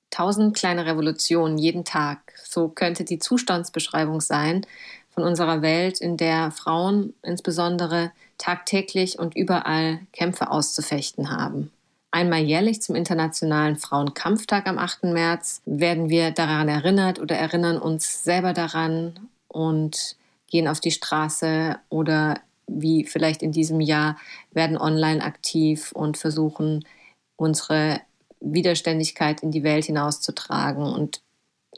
[0.09, 2.33] Tausend kleine Revolutionen jeden Tag.
[2.43, 4.65] So könnte die Zustandsbeschreibung sein
[5.11, 11.71] von unserer Welt, in der Frauen insbesondere tagtäglich und überall Kämpfe auszufechten haben.
[12.11, 15.03] Einmal jährlich zum Internationalen Frauenkampftag am 8.
[15.05, 21.77] März werden wir daran erinnert oder erinnern uns selber daran und gehen auf die Straße
[21.89, 24.17] oder wie vielleicht in diesem Jahr
[24.51, 26.85] werden online aktiv und versuchen
[27.37, 28.01] unsere
[28.41, 30.83] Widerständigkeit in die Welt hinauszutragen.
[30.83, 31.21] Und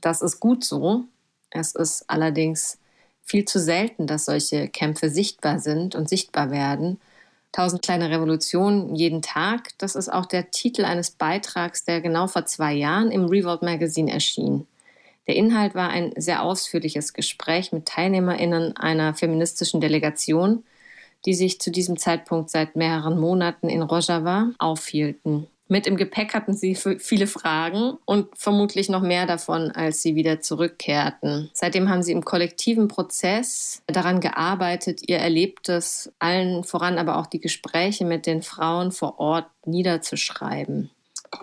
[0.02, 1.06] das ist gut so.
[1.52, 2.80] Es ist allerdings
[3.24, 7.00] viel zu selten, dass solche Kämpfe sichtbar sind und sichtbar werden.
[7.52, 12.46] Tausend kleine Revolutionen jeden Tag, das ist auch der Titel eines Beitrags, der genau vor
[12.46, 14.68] zwei Jahren im Revolt Magazine erschien.
[15.28, 20.64] Der Inhalt war ein sehr ausführliches Gespräch mit TeilnehmerInnen einer feministischen Delegation,
[21.26, 25.48] die sich zu diesem Zeitpunkt seit mehreren Monaten in Rojava aufhielten.
[25.68, 30.42] Mit im Gepäck hatten sie viele Fragen und vermutlich noch mehr davon, als sie wieder
[30.42, 31.50] zurückkehrten.
[31.54, 37.40] Seitdem haben sie im kollektiven Prozess daran gearbeitet, ihr Erlebtes, allen voran aber auch die
[37.40, 40.90] Gespräche mit den Frauen vor Ort niederzuschreiben.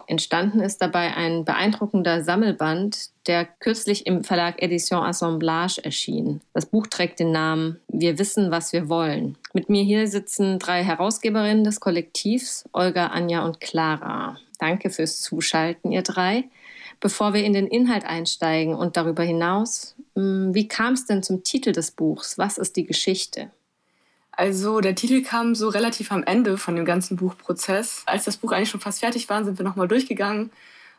[0.06, 6.40] Entstanden ist dabei ein beeindruckender Sammelband, der kürzlich im Verlag Edition Assemblage erschien.
[6.52, 9.36] Das Buch trägt den Namen Wir wissen, was wir wollen.
[9.52, 14.36] Mit mir hier sitzen drei Herausgeberinnen des Kollektivs, Olga, Anja und Clara.
[14.58, 16.44] Danke fürs Zuschalten, ihr drei.
[17.00, 21.44] Bevor wir in den Inhalt einsteigen und darüber hinaus, hm, wie kam es denn zum
[21.44, 22.36] Titel des Buchs?
[22.36, 23.50] Was ist die Geschichte?
[24.32, 28.02] Also der Titel kam so relativ am Ende von dem ganzen Buchprozess.
[28.06, 30.50] Als das Buch eigentlich schon fast fertig war, sind wir nochmal durchgegangen,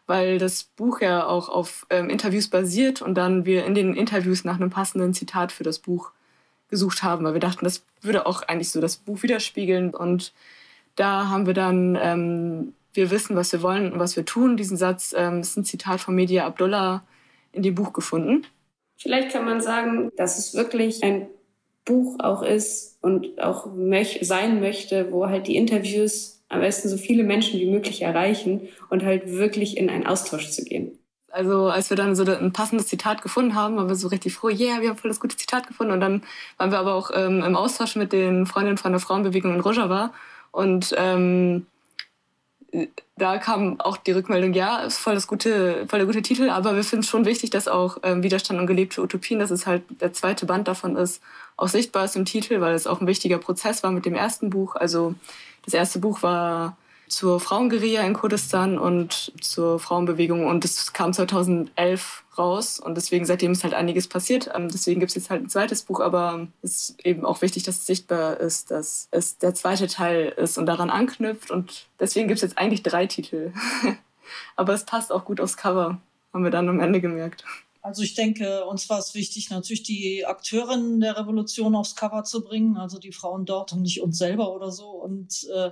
[0.05, 4.43] weil das Buch ja auch auf ähm, Interviews basiert und dann wir in den Interviews
[4.43, 6.11] nach einem passenden Zitat für das Buch
[6.69, 9.93] gesucht haben, weil wir dachten, das würde auch eigentlich so das Buch widerspiegeln.
[9.93, 10.33] Und
[10.95, 14.57] da haben wir dann ähm, Wir wissen, was wir wollen und was wir tun.
[14.57, 17.03] Diesen Satz ähm, ist ein Zitat von Media Abdullah
[17.53, 18.45] in dem Buch gefunden.
[18.97, 21.27] Vielleicht kann man sagen, dass es wirklich ein
[21.85, 26.97] Buch auch ist und auch möch sein möchte, wo halt die Interviews am besten so
[26.97, 30.97] viele Menschen wie möglich erreichen und halt wirklich in einen Austausch zu gehen.
[31.31, 34.49] Also als wir dann so ein passendes Zitat gefunden haben, waren wir so richtig froh,
[34.49, 35.93] yeah, wir haben voll das gute Zitat gefunden.
[35.93, 36.23] Und dann
[36.57, 40.13] waren wir aber auch ähm, im Austausch mit den Freundinnen von der Frauenbewegung in Rojava.
[40.51, 41.67] Und ähm,
[43.17, 46.75] da kam auch die Rückmeldung, ja, ist voll, das gute, voll der gute Titel, aber
[46.75, 49.83] wir finden es schon wichtig, dass auch ähm, Widerstand und gelebte Utopien, dass es halt
[50.01, 51.21] der zweite Band davon ist,
[51.57, 54.49] auch sichtbar ist im Titel, weil es auch ein wichtiger Prozess war mit dem ersten
[54.49, 54.75] Buch.
[54.75, 55.15] Also
[55.65, 56.77] das erste Buch war
[57.11, 63.51] zur Frauenguerilla in Kurdistan und zur Frauenbewegung und es kam 2011 raus und deswegen seitdem
[63.51, 64.49] ist halt einiges passiert.
[64.55, 67.63] Ähm, deswegen gibt es jetzt halt ein zweites Buch, aber es ist eben auch wichtig,
[67.63, 72.27] dass es sichtbar ist, dass es der zweite Teil ist und daran anknüpft und deswegen
[72.27, 73.53] gibt es jetzt eigentlich drei Titel.
[74.55, 75.99] aber es passt auch gut aufs Cover,
[76.33, 77.43] haben wir dann am Ende gemerkt.
[77.83, 82.43] Also ich denke, uns war es wichtig, natürlich die Akteurinnen der Revolution aufs Cover zu
[82.43, 84.89] bringen, also die Frauen dort und nicht uns selber oder so.
[84.89, 85.71] Und äh,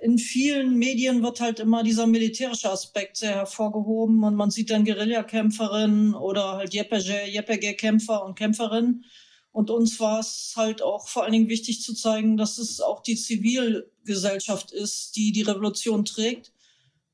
[0.00, 4.84] in vielen Medien wird halt immer dieser militärische Aspekt sehr hervorgehoben und man sieht dann
[4.84, 9.04] Guerillakämpferinnen oder halt JPG-Kämpfer und Kämpferinnen.
[9.50, 13.02] Und uns war es halt auch vor allen Dingen wichtig zu zeigen, dass es auch
[13.02, 16.52] die Zivilgesellschaft ist, die die Revolution trägt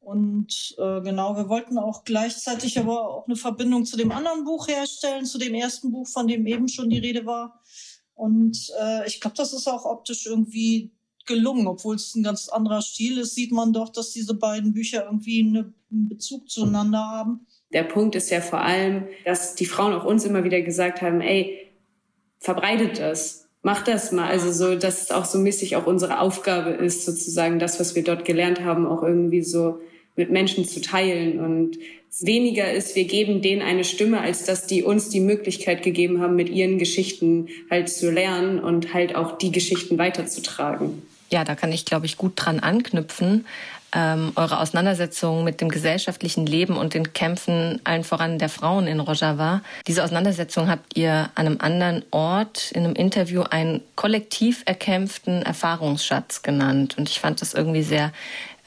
[0.05, 4.69] und äh, genau, wir wollten auch gleichzeitig aber auch eine Verbindung zu dem anderen Buch
[4.69, 7.63] herstellen, zu dem ersten Buch, von dem eben schon die Rede war.
[8.15, 10.93] Und äh, ich glaube, das ist auch optisch irgendwie
[11.27, 15.05] gelungen, obwohl es ein ganz anderer Stil ist, sieht man doch, dass diese beiden Bücher
[15.05, 17.47] irgendwie eine, einen Bezug zueinander haben.
[17.73, 21.21] Der Punkt ist ja vor allem, dass die Frauen auch uns immer wieder gesagt haben,
[21.21, 21.71] ey,
[22.39, 24.29] verbreitet das, mach das mal.
[24.29, 28.05] Also so, dass es auch so mäßig auch unsere Aufgabe ist, sozusagen das, was wir
[28.05, 29.81] dort gelernt haben, auch irgendwie so
[30.17, 31.79] mit Menschen zu teilen und
[32.21, 36.37] weniger ist, wir geben denen eine Stimme, als dass die uns die Möglichkeit gegeben haben,
[36.37, 41.03] mit ihren Geschichten halt zu lernen und halt auch die Geschichten weiterzutragen.
[41.31, 43.47] Ja, da kann ich, glaube ich, gut dran anknüpfen.
[43.97, 48.99] Ähm, eure Auseinandersetzung mit dem gesellschaftlichen Leben und den Kämpfen allen voran der Frauen in
[48.99, 49.63] Rojava.
[49.87, 56.43] Diese Auseinandersetzung habt ihr an einem anderen Ort in einem Interview einen kollektiv erkämpften Erfahrungsschatz
[56.43, 56.99] genannt.
[56.99, 58.13] Und ich fand das irgendwie sehr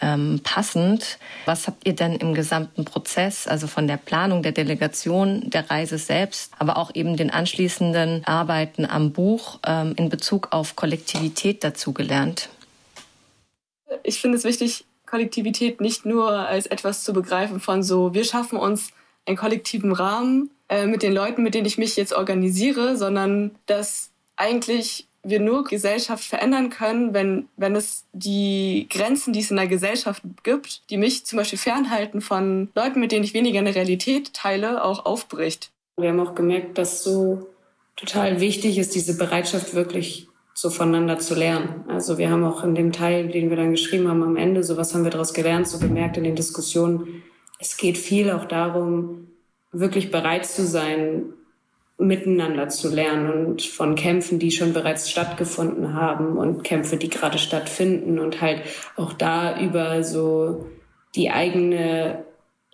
[0.01, 1.17] ähm, passend.
[1.45, 5.97] Was habt ihr denn im gesamten Prozess, also von der Planung der Delegation, der Reise
[5.97, 11.93] selbst, aber auch eben den anschließenden Arbeiten am Buch ähm, in Bezug auf Kollektivität dazu
[11.93, 12.49] gelernt?
[14.03, 18.60] Ich finde es wichtig, Kollektivität nicht nur als etwas zu begreifen von so, wir schaffen
[18.60, 18.91] uns
[19.25, 24.12] einen kollektiven Rahmen äh, mit den Leuten, mit denen ich mich jetzt organisiere, sondern dass
[24.36, 29.67] eigentlich wir nur Gesellschaft verändern können, wenn, wenn es die Grenzen, die es in der
[29.67, 34.33] Gesellschaft gibt, die mich zum Beispiel fernhalten von Leuten, mit denen ich weniger eine Realität
[34.33, 35.71] teile, auch aufbricht.
[35.97, 37.47] Wir haben auch gemerkt, dass so
[37.95, 41.83] total wichtig ist, diese Bereitschaft wirklich so voneinander zu lernen.
[41.87, 44.77] Also wir haben auch in dem Teil, den wir dann geschrieben haben am Ende, so
[44.77, 47.23] was haben wir daraus gelernt, so gemerkt in den Diskussionen,
[47.59, 49.27] es geht viel auch darum,
[49.71, 51.33] wirklich bereit zu sein,
[51.97, 57.39] miteinander zu lernen und von Kämpfen, die schon bereits stattgefunden haben und Kämpfe, die gerade
[57.39, 58.62] stattfinden und halt
[58.95, 60.67] auch da über so
[61.15, 62.23] die eigene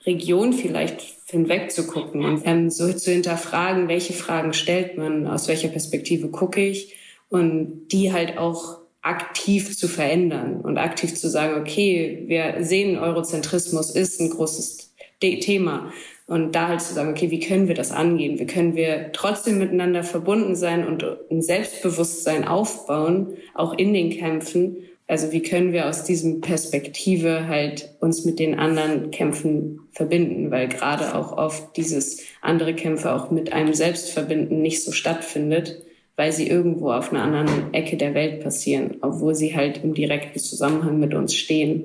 [0.06, 5.48] Region vielleicht hinweg zu gucken und ähm, so zu hinterfragen, welche Fragen stellt man, aus
[5.48, 6.96] welcher Perspektive gucke ich
[7.30, 13.92] und die halt auch aktiv zu verändern und aktiv zu sagen, okay, wir sehen, Eurozentrismus
[13.92, 15.94] ist ein großes Thema
[16.26, 18.40] und da halt zu sagen, okay, wie können wir das angehen?
[18.40, 24.78] Wie können wir trotzdem miteinander verbunden sein und ein Selbstbewusstsein aufbauen, auch in den Kämpfen?
[25.06, 30.50] Also wie können wir aus diesem Perspektive halt uns mit den anderen Kämpfen verbinden?
[30.50, 35.84] Weil gerade auch oft dieses andere Kämpfe auch mit einem selbst verbinden nicht so stattfindet,
[36.16, 40.40] weil sie irgendwo auf einer anderen Ecke der Welt passieren, obwohl sie halt im direkten
[40.40, 41.84] Zusammenhang mit uns stehen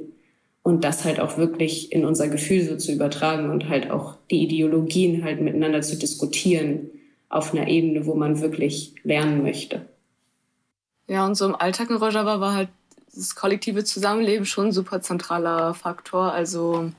[0.68, 4.42] und das halt auch wirklich in unser Gefühl so zu übertragen und halt auch die
[4.42, 6.90] Ideologien halt miteinander zu diskutieren
[7.30, 9.86] auf einer Ebene, wo man wirklich lernen möchte.
[11.06, 12.68] Ja, und so im Alltag in Rojava war halt
[13.14, 16.32] das kollektive Zusammenleben schon ein super zentraler Faktor.
[16.32, 16.92] Also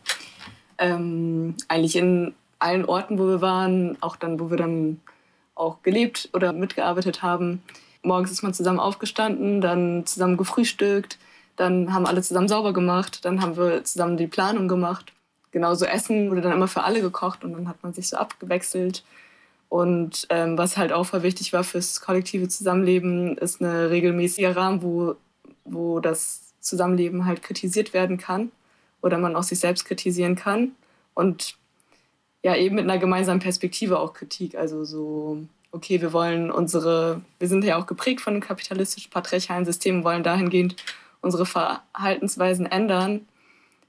[0.80, 5.00] ähm, eigentlich in allen Orten, wo wir waren, auch dann, wo wir dann
[5.54, 7.62] auch gelebt oder mitgearbeitet haben.
[8.02, 11.20] Morgens ist man zusammen aufgestanden, dann zusammen gefrühstückt,
[11.60, 15.12] dann haben alle zusammen sauber gemacht, dann haben wir zusammen die Planung gemacht.
[15.52, 19.04] Genauso Essen wurde dann immer für alle gekocht und dann hat man sich so abgewechselt.
[19.68, 24.82] Und ähm, was halt auch voll wichtig war fürs kollektive Zusammenleben, ist ein regelmäßiger Rahmen,
[24.82, 25.16] wo,
[25.66, 28.52] wo das Zusammenleben halt kritisiert werden kann
[29.02, 30.72] oder man auch sich selbst kritisieren kann.
[31.14, 31.58] Und
[32.42, 34.56] ja, eben mit einer gemeinsamen Perspektive auch Kritik.
[34.56, 35.44] Also so,
[35.74, 40.78] okay, wir wollen unsere, wir sind ja auch geprägt von einem kapitalistisch-patriarchalen System, wollen dahingehend
[41.22, 43.22] unsere Verhaltensweisen ändern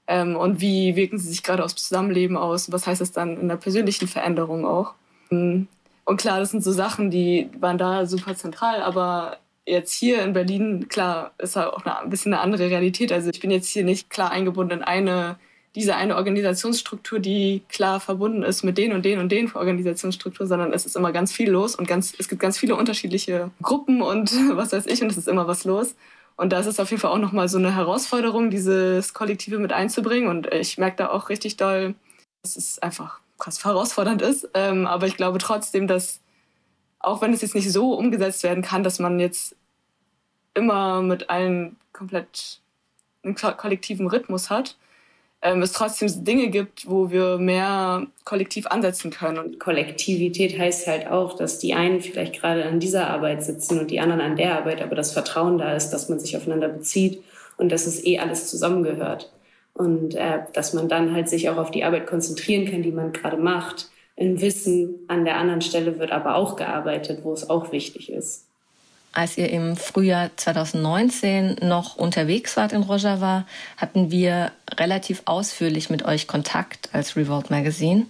[0.07, 2.71] ähm, und wie wirken sie sich gerade aufs Zusammenleben aus?
[2.71, 4.93] Was heißt das dann in der persönlichen Veränderung auch?
[5.29, 10.33] Und klar, das sind so Sachen, die waren da super zentral, aber jetzt hier in
[10.33, 13.11] Berlin, klar, ist halt auch eine, ein bisschen eine andere Realität.
[13.11, 15.37] Also ich bin jetzt hier nicht klar eingebunden in eine,
[15.75, 20.73] diese eine Organisationsstruktur, die klar verbunden ist mit den und den und den Organisationsstruktur, sondern
[20.73, 24.31] es ist immer ganz viel los und ganz, es gibt ganz viele unterschiedliche Gruppen und
[24.57, 25.95] was weiß ich und es ist immer was los.
[26.41, 29.73] Und da ist es auf jeden Fall auch nochmal so eine Herausforderung, dieses Kollektive mit
[29.73, 30.27] einzubringen.
[30.27, 31.93] Und ich merke da auch richtig doll,
[32.41, 34.49] dass es einfach krass herausfordernd ist.
[34.55, 36.19] Ähm, aber ich glaube trotzdem, dass
[36.97, 39.55] auch wenn es jetzt nicht so umgesetzt werden kann, dass man jetzt
[40.55, 42.59] immer mit allen komplett
[43.21, 44.77] einen kollektiven Rhythmus hat,
[45.41, 49.39] ähm, es trotzdem Dinge gibt, wo wir mehr kollektiv ansetzen können.
[49.39, 53.89] Und Kollektivität heißt halt auch, dass die einen vielleicht gerade an dieser Arbeit sitzen und
[53.89, 57.23] die anderen an der Arbeit, aber das Vertrauen da ist, dass man sich aufeinander bezieht
[57.57, 59.31] und dass es eh alles zusammengehört.
[59.73, 63.13] Und äh, dass man dann halt sich auch auf die Arbeit konzentrieren kann, die man
[63.13, 63.89] gerade macht.
[64.15, 68.50] Im Wissen, an der anderen Stelle wird aber auch gearbeitet, wo es auch wichtig ist.
[69.13, 73.45] Als ihr im Frühjahr 2019 noch unterwegs wart in Rojava,
[73.75, 78.05] hatten wir relativ ausführlich mit euch Kontakt als Revolt Magazine.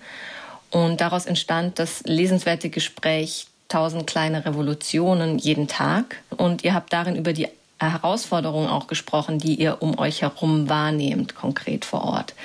[0.70, 6.18] Und daraus entstand das lesenswerte Gespräch 1000 kleine Revolutionen jeden Tag.
[6.38, 7.48] Und ihr habt darin über die
[7.80, 12.36] Herausforderungen auch gesprochen, die ihr um euch herum wahrnehmt, konkret vor Ort.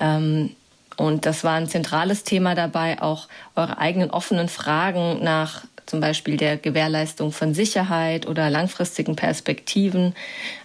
[0.00, 0.56] Ähm,
[0.96, 6.36] und das war ein zentrales Thema dabei, auch eure eigenen offenen Fragen nach zum Beispiel
[6.36, 10.14] der Gewährleistung von Sicherheit oder langfristigen Perspektiven,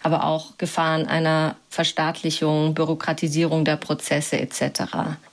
[0.04, 4.84] aber auch Gefahren einer Verstaatlichung, Bürokratisierung der Prozesse etc.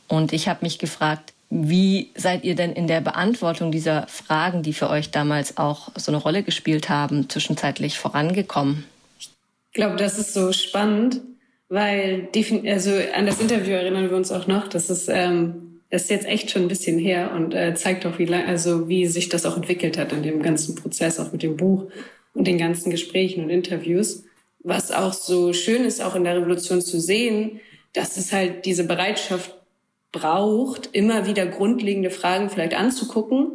[0.08, 4.72] Und ich habe mich gefragt, wie seid ihr denn in der Beantwortung dieser Fragen, die
[4.72, 8.84] für euch damals auch so eine Rolle gespielt haben, zwischenzeitlich vorangekommen?
[9.18, 9.30] Ich
[9.74, 11.20] glaube, das ist so spannend,
[11.68, 12.28] weil
[12.66, 14.68] also an das Interview erinnern wir uns auch noch.
[14.68, 18.18] Das ist ähm, das ist jetzt echt schon ein bisschen her und äh, zeigt auch,
[18.18, 21.56] wie, also wie sich das auch entwickelt hat in dem ganzen Prozess, auch mit dem
[21.56, 21.84] Buch
[22.32, 24.24] und den ganzen Gesprächen und Interviews.
[24.58, 27.60] Was auch so schön ist, auch in der Revolution zu sehen,
[27.92, 29.54] dass es halt diese Bereitschaft
[30.10, 33.52] braucht, immer wieder grundlegende Fragen vielleicht anzugucken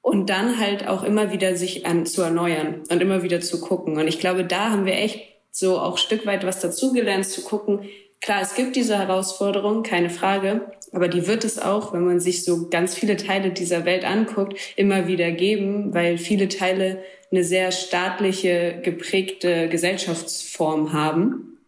[0.00, 3.98] und dann halt auch immer wieder sich an, zu erneuern und immer wieder zu gucken.
[3.98, 5.20] Und ich glaube, da haben wir echt
[5.50, 7.80] so auch Stück weit was dazugelernt, zu gucken.
[8.24, 10.62] Klar, es gibt diese Herausforderung, keine Frage,
[10.92, 14.56] aber die wird es auch, wenn man sich so ganz viele Teile dieser Welt anguckt,
[14.76, 21.58] immer wieder geben, weil viele Teile eine sehr staatliche, geprägte Gesellschaftsform haben.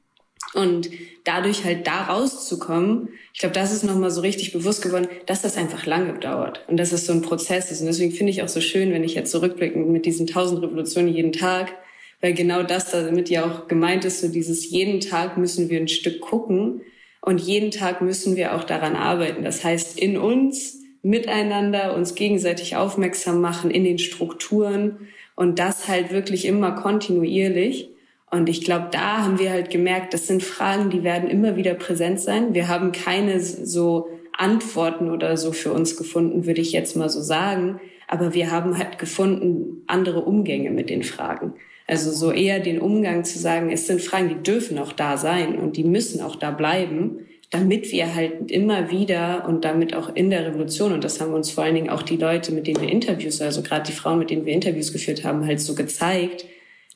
[0.55, 0.89] Und
[1.25, 5.59] dadurch halt da rauszukommen, ich glaube, das ist nochmal so richtig bewusst geworden, dass das
[5.59, 7.83] einfach lange dauert und dass es so ein Prozess ist.
[7.83, 11.13] Und deswegen finde ich auch so schön, wenn ich jetzt zurückblicke mit diesen tausend Revolutionen
[11.13, 11.75] jeden Tag,
[12.21, 15.89] weil genau das damit ja auch gemeint ist, so dieses jeden Tag müssen wir ein
[15.89, 16.81] Stück gucken
[17.21, 19.43] und jeden Tag müssen wir auch daran arbeiten.
[19.43, 26.11] Das heißt, in uns, miteinander, uns gegenseitig aufmerksam machen, in den Strukturen und das halt
[26.11, 27.91] wirklich immer kontinuierlich.
[28.31, 31.75] Und ich glaube, da haben wir halt gemerkt, das sind Fragen, die werden immer wieder
[31.75, 32.55] präsent sein.
[32.55, 37.21] Wir haben keine so Antworten oder so für uns gefunden, würde ich jetzt mal so
[37.21, 37.81] sagen.
[38.09, 41.55] Aber wir haben halt gefunden andere Umgänge mit den Fragen.
[41.87, 45.59] Also so eher den Umgang zu sagen, es sind Fragen, die dürfen auch da sein
[45.59, 47.21] und die müssen auch da bleiben,
[47.51, 51.51] damit wir halt immer wieder und damit auch in der Revolution, und das haben uns
[51.51, 54.31] vor allen Dingen auch die Leute, mit denen wir Interviews, also gerade die Frauen, mit
[54.31, 56.45] denen wir Interviews geführt haben, halt so gezeigt,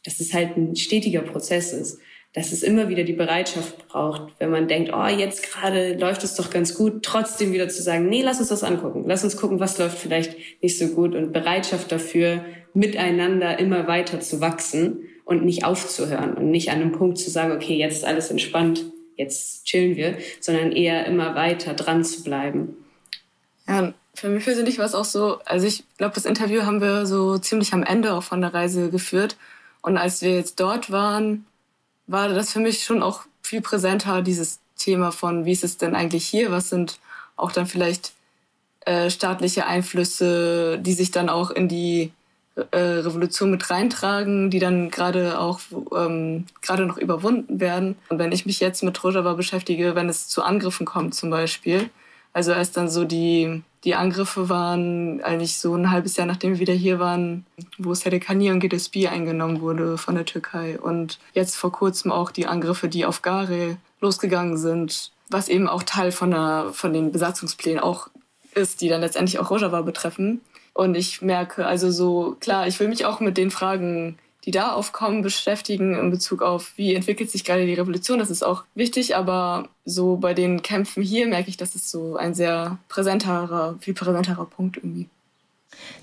[0.05, 2.01] dass es halt ein stetiger Prozess ist
[2.33, 6.37] dass es immer wieder die Bereitschaft braucht, wenn man denkt, oh, jetzt gerade läuft es
[6.37, 9.05] doch ganz gut, trotzdem wieder zu sagen, nee, lass uns das angucken.
[9.07, 12.45] Lass uns gucken, was läuft vielleicht nicht so gut und Bereitschaft dafür,
[12.75, 17.53] miteinander immer weiter zu wachsen und nicht aufzuhören und nicht an einem Punkt zu sagen,
[17.53, 18.85] okay, jetzt ist alles entspannt,
[19.17, 22.77] jetzt chillen wir, sondern eher immer weiter dran zu bleiben.
[23.69, 27.07] Ja, für mich persönlich war es auch so, also ich glaube, das Interview haben wir
[27.07, 29.37] so ziemlich am Ende auch von der Reise geführt.
[29.83, 31.47] Und als wir jetzt dort waren,
[32.07, 35.95] war das für mich schon auch viel präsenter, dieses Thema von, wie ist es denn
[35.95, 36.51] eigentlich hier?
[36.51, 36.99] Was sind
[37.37, 38.13] auch dann vielleicht
[38.85, 42.13] äh, staatliche Einflüsse, die sich dann auch in die
[42.71, 45.61] äh, Revolution mit reintragen, die dann gerade auch
[45.95, 47.97] ähm, gerade noch überwunden werden.
[48.09, 51.91] Und wenn ich mich jetzt mit Rojava beschäftige, wenn es zu Angriffen kommt zum Beispiel,
[52.33, 56.61] also als dann so die, die Angriffe waren, eigentlich so ein halbes Jahr nachdem wir
[56.61, 57.45] wieder hier waren,
[57.79, 60.79] wo Sedekani und GDSB eingenommen wurde von der Türkei.
[60.79, 65.83] Und jetzt vor kurzem auch die Angriffe, die auf Gare losgegangen sind, was eben auch
[65.83, 68.09] Teil von, der, von den Besatzungsplänen auch
[68.55, 70.41] ist, die dann letztendlich auch Rojava betreffen.
[70.81, 74.73] Und ich merke also so, klar, ich will mich auch mit den Fragen die da
[74.73, 78.19] aufkommen, beschäftigen in Bezug auf, wie entwickelt sich gerade die Revolution.
[78.19, 82.17] Das ist auch wichtig, aber so bei den Kämpfen hier merke ich, dass es so
[82.17, 85.11] ein sehr präsenterer, viel präsenterer Punkt irgendwie.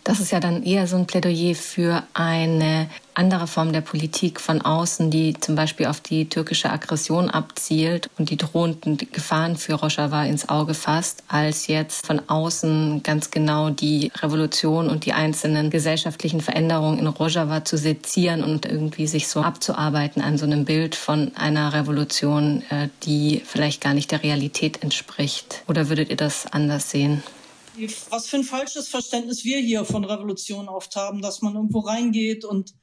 [0.03, 4.61] Das ist ja dann eher so ein Plädoyer für eine andere Form der Politik von
[4.61, 10.23] außen, die zum Beispiel auf die türkische Aggression abzielt und die drohenden Gefahren für Rojava
[10.23, 16.39] ins Auge fasst, als jetzt von außen ganz genau die Revolution und die einzelnen gesellschaftlichen
[16.39, 21.31] Veränderungen in Rojava zu sezieren und irgendwie sich so abzuarbeiten an so einem Bild von
[21.35, 25.63] einer Revolution, äh, die vielleicht gar nicht der Realität entspricht.
[25.67, 27.23] Oder würdet ihr das anders sehen?
[28.09, 32.45] Was für ein falsches Verständnis wir hier von Revolution oft haben, dass man irgendwo reingeht
[32.45, 32.73] und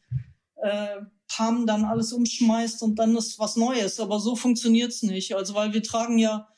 [0.57, 3.99] äh, Pam dann alles umschmeißt und dann ist was Neues.
[4.01, 5.35] Aber so funktioniert es nicht.
[5.35, 6.49] Also weil wir tragen ja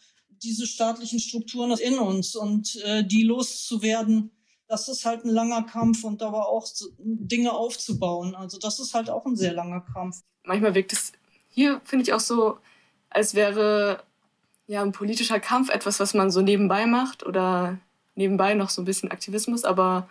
[0.43, 4.31] diese staatlichen Strukturen in uns und äh, die loszuwerden,
[4.69, 8.35] das ist halt ein langer Kampf und aber auch so Dinge aufzubauen.
[8.35, 10.23] Also das ist halt auch ein sehr langer Kampf.
[10.45, 11.13] Manchmal wirkt es
[11.49, 12.59] hier, finde ich, auch so,
[13.09, 14.03] als wäre
[14.67, 17.79] ja ein politischer Kampf etwas, was man so nebenbei macht oder
[18.17, 20.09] nebenbei noch so ein bisschen Aktivismus, aber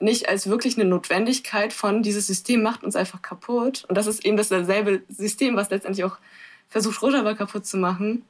[0.00, 3.84] nicht als wirklich eine Notwendigkeit von dieses System macht uns einfach kaputt.
[3.88, 6.16] Und das ist eben dasselbe System, was letztendlich auch
[6.68, 8.24] versucht, Rojava kaputt zu machen.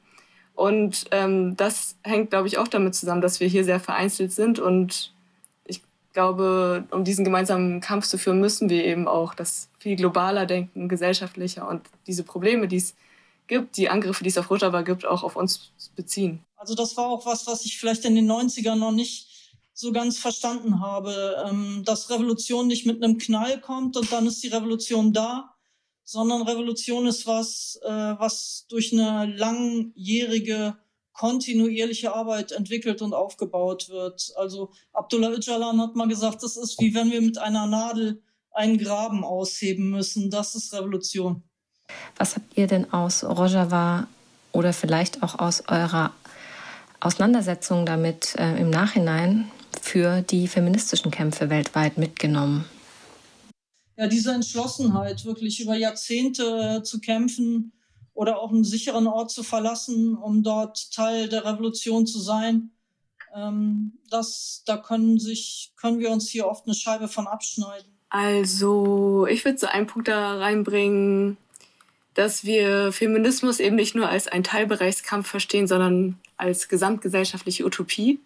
[0.53, 4.59] Und ähm, das hängt, glaube ich, auch damit zusammen, dass wir hier sehr vereinzelt sind.
[4.59, 5.13] Und
[5.65, 5.81] ich
[6.13, 10.89] glaube, um diesen gemeinsamen Kampf zu führen, müssen wir eben auch das viel globaler denken,
[10.89, 12.95] gesellschaftlicher und diese Probleme, die es
[13.47, 16.43] gibt, die Angriffe, die es auf Rojava gibt, auch auf uns beziehen.
[16.61, 19.27] Also das war auch was, was ich vielleicht in den 90ern noch nicht
[19.73, 24.43] so ganz verstanden habe, ähm, dass Revolution nicht mit einem Knall kommt und dann ist
[24.43, 25.55] die Revolution da,
[26.03, 30.77] sondern Revolution ist was, äh, was durch eine langjährige
[31.13, 34.31] kontinuierliche Arbeit entwickelt und aufgebaut wird.
[34.35, 38.77] Also Abdullah Öcalan hat mal gesagt, das ist wie wenn wir mit einer Nadel einen
[38.77, 40.29] Graben ausheben müssen.
[40.29, 41.41] Das ist Revolution.
[42.17, 44.07] Was habt ihr denn aus Rojava
[44.51, 46.11] oder vielleicht auch aus eurer
[47.01, 52.65] Auseinandersetzung damit äh, im Nachhinein für die feministischen Kämpfe weltweit mitgenommen?
[53.97, 57.73] Ja, diese Entschlossenheit, wirklich über Jahrzehnte zu kämpfen
[58.13, 62.71] oder auch einen sicheren Ort zu verlassen, um dort Teil der Revolution zu sein,
[63.35, 67.91] ähm, das, da können, sich, können wir uns hier oft eine Scheibe von abschneiden.
[68.09, 71.37] Also, ich würde so einen Punkt da reinbringen,
[72.13, 78.19] dass wir Feminismus eben nicht nur als einen Teilbereichskampf verstehen, sondern als gesamtgesellschaftliche Utopie.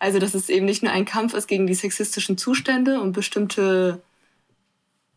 [0.00, 4.00] Also, dass es eben nicht nur ein Kampf ist gegen die sexistischen Zustände und bestimmte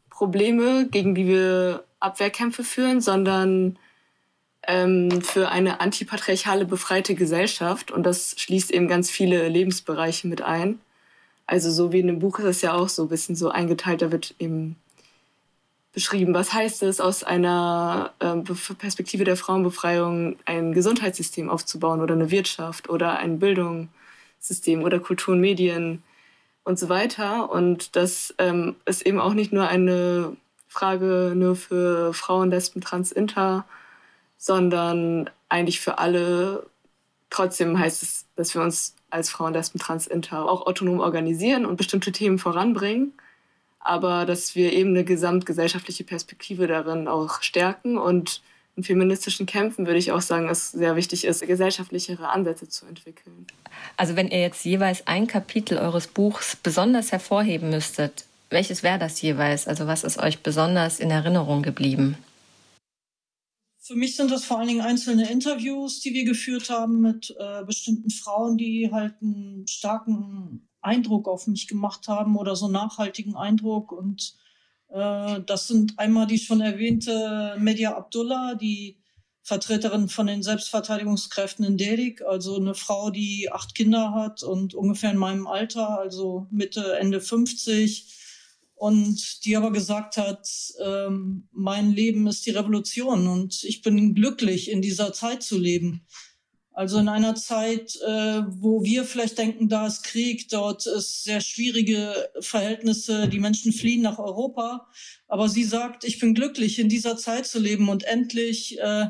[0.09, 3.78] Probleme, gegen die wir Abwehrkämpfe führen, sondern
[4.68, 7.91] ähm, für eine antipatriarchale, befreite Gesellschaft.
[7.91, 10.80] Und das schließt eben ganz viele Lebensbereiche mit ein.
[11.45, 14.01] Also so wie in dem Buch ist es ja auch so ein bisschen so eingeteilt,
[14.01, 14.76] da wird eben
[15.93, 22.31] beschrieben, was heißt es, aus einer ähm, Perspektive der Frauenbefreiung ein Gesundheitssystem aufzubauen oder eine
[22.31, 26.01] Wirtschaft oder ein Bildungssystem oder Kultur und Medien
[26.63, 27.51] und so weiter.
[27.51, 30.37] Und das ähm, ist eben auch nicht nur eine
[30.69, 33.65] Frage nur für Frauen, Lesben, Trans, Inter,
[34.37, 36.65] sondern eigentlich für alle.
[37.29, 41.75] Trotzdem heißt es, dass wir uns als Frauen, Lesben, Trans, Inter auch autonom organisieren und
[41.75, 43.13] bestimmte Themen voranbringen
[43.84, 48.41] aber dass wir eben eine gesamtgesellschaftliche Perspektive darin auch stärken und
[48.75, 53.45] in feministischen Kämpfen würde ich auch sagen, es sehr wichtig ist, gesellschaftlichere Ansätze zu entwickeln.
[53.97, 59.21] Also wenn ihr jetzt jeweils ein Kapitel eures Buchs besonders hervorheben müsstet, welches wäre das
[59.21, 59.67] jeweils?
[59.67, 62.17] Also was ist euch besonders in Erinnerung geblieben?
[63.79, 67.63] Für mich sind das vor allen Dingen einzelne Interviews, die wir geführt haben mit äh,
[67.65, 73.91] bestimmten Frauen, die halt einen starken Eindruck auf mich gemacht haben oder so nachhaltigen Eindruck.
[73.91, 74.36] Und
[74.89, 78.97] äh, das sind einmal die schon erwähnte Media Abdullah, die
[79.43, 85.11] Vertreterin von den Selbstverteidigungskräften in Derik, also eine Frau, die acht Kinder hat und ungefähr
[85.11, 88.19] in meinem Alter, also Mitte, Ende 50,
[88.75, 90.47] und die aber gesagt hat,
[90.84, 96.07] ähm, mein Leben ist die Revolution und ich bin glücklich, in dieser Zeit zu leben.
[96.74, 101.41] Also in einer Zeit, äh, wo wir vielleicht denken, da ist Krieg, dort ist sehr
[101.41, 104.88] schwierige Verhältnisse, die Menschen fliehen nach Europa.
[105.28, 109.07] Aber sie sagt, ich bin glücklich, in dieser Zeit zu leben und endlich äh,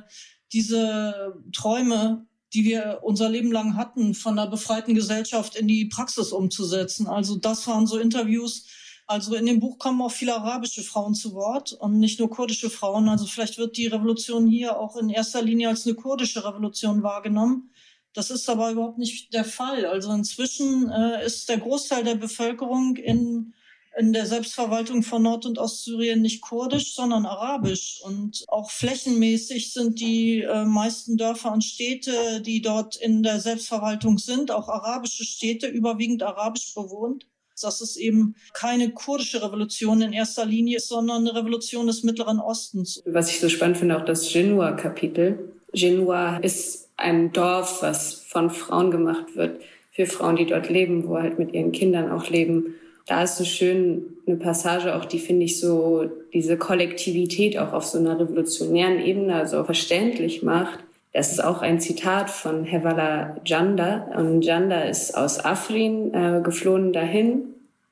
[0.54, 6.32] diese Träume, die wir unser Leben lang hatten, von einer befreiten Gesellschaft in die Praxis
[6.32, 7.08] umzusetzen.
[7.08, 8.66] Also das waren so Interviews,
[9.12, 12.70] also in dem Buch kommen auch viele arabische Frauen zu Wort und nicht nur kurdische
[12.70, 13.10] Frauen.
[13.10, 17.72] Also vielleicht wird die Revolution hier auch in erster Linie als eine kurdische Revolution wahrgenommen.
[18.14, 19.86] Das ist aber überhaupt nicht der Fall.
[19.86, 23.54] Also inzwischen äh, ist der Großteil der Bevölkerung in,
[23.98, 28.02] in der Selbstverwaltung von Nord- und Ostsyrien nicht kurdisch, sondern arabisch.
[28.06, 34.18] Und auch flächenmäßig sind die äh, meisten Dörfer und Städte, die dort in der Selbstverwaltung
[34.18, 37.26] sind, auch arabische Städte, überwiegend arabisch bewohnt
[37.64, 42.40] dass es eben keine kurdische Revolution in erster Linie ist, sondern eine Revolution des Mittleren
[42.40, 43.02] Ostens.
[43.06, 45.52] Was ich so spannend finde, auch das Genua-Kapitel.
[45.74, 51.18] Genua ist ein Dorf, was von Frauen gemacht wird, für Frauen, die dort leben, wo
[51.18, 52.76] halt mit ihren Kindern auch leben.
[53.08, 57.84] Da ist so schön eine Passage, auch die finde ich so diese Kollektivität auch auf
[57.84, 60.80] so einer revolutionären Ebene, also verständlich macht.
[61.14, 64.08] Das ist auch ein Zitat von Hevala Janda.
[64.16, 67.51] Und Janda ist aus Afrin äh, geflohen dahin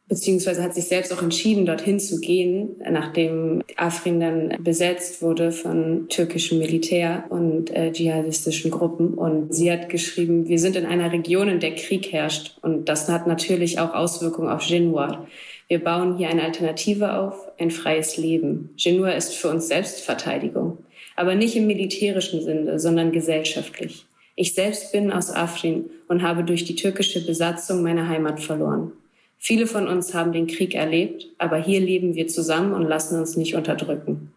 [0.09, 6.07] beziehungsweise hat sich selbst auch entschieden, dorthin zu gehen, nachdem Afrin dann besetzt wurde von
[6.09, 9.13] türkischem Militär und äh, dschihadistischen Gruppen.
[9.13, 12.57] Und sie hat geschrieben, wir sind in einer Region, in der Krieg herrscht.
[12.63, 15.27] Und das hat natürlich auch Auswirkungen auf Genua.
[15.67, 18.71] Wir bauen hier eine Alternative auf, ein freies Leben.
[18.75, 20.79] Genua ist für uns Selbstverteidigung,
[21.15, 24.07] aber nicht im militärischen Sinne, sondern gesellschaftlich.
[24.35, 28.93] Ich selbst bin aus Afrin und habe durch die türkische Besatzung meine Heimat verloren.
[29.41, 33.37] Viele von uns haben den Krieg erlebt, aber hier leben wir zusammen und lassen uns
[33.37, 34.33] nicht unterdrücken.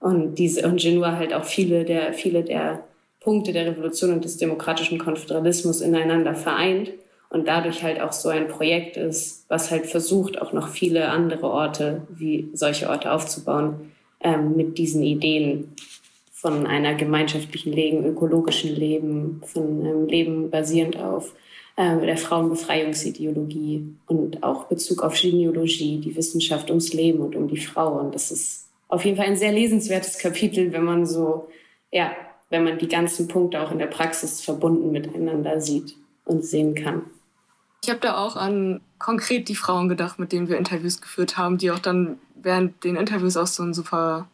[0.00, 2.82] Und diese, und Genua halt auch viele der, viele der
[3.20, 6.90] Punkte der Revolution und des demokratischen Konföderalismus ineinander vereint
[7.28, 11.46] und dadurch halt auch so ein Projekt ist, was halt versucht, auch noch viele andere
[11.46, 15.72] Orte wie solche Orte aufzubauen, ähm, mit diesen Ideen
[16.32, 21.34] von einer gemeinschaftlichen Leben, ökologischen Leben, von einem Leben basierend auf
[21.76, 27.60] äh, der Frauenbefreiungsideologie und auch Bezug auf Genealogie, die Wissenschaft ums Leben und um die
[27.60, 27.98] Frau.
[27.98, 31.48] Und das ist auf jeden Fall ein sehr lesenswertes Kapitel, wenn man so,
[31.90, 32.12] ja,
[32.50, 35.96] wenn man die ganzen Punkte auch in der Praxis verbunden miteinander sieht
[36.26, 37.02] und sehen kann.
[37.82, 41.58] Ich habe da auch an konkret die Frauen gedacht, mit denen wir Interviews geführt haben,
[41.58, 44.28] die auch dann während den Interviews auch so einen super,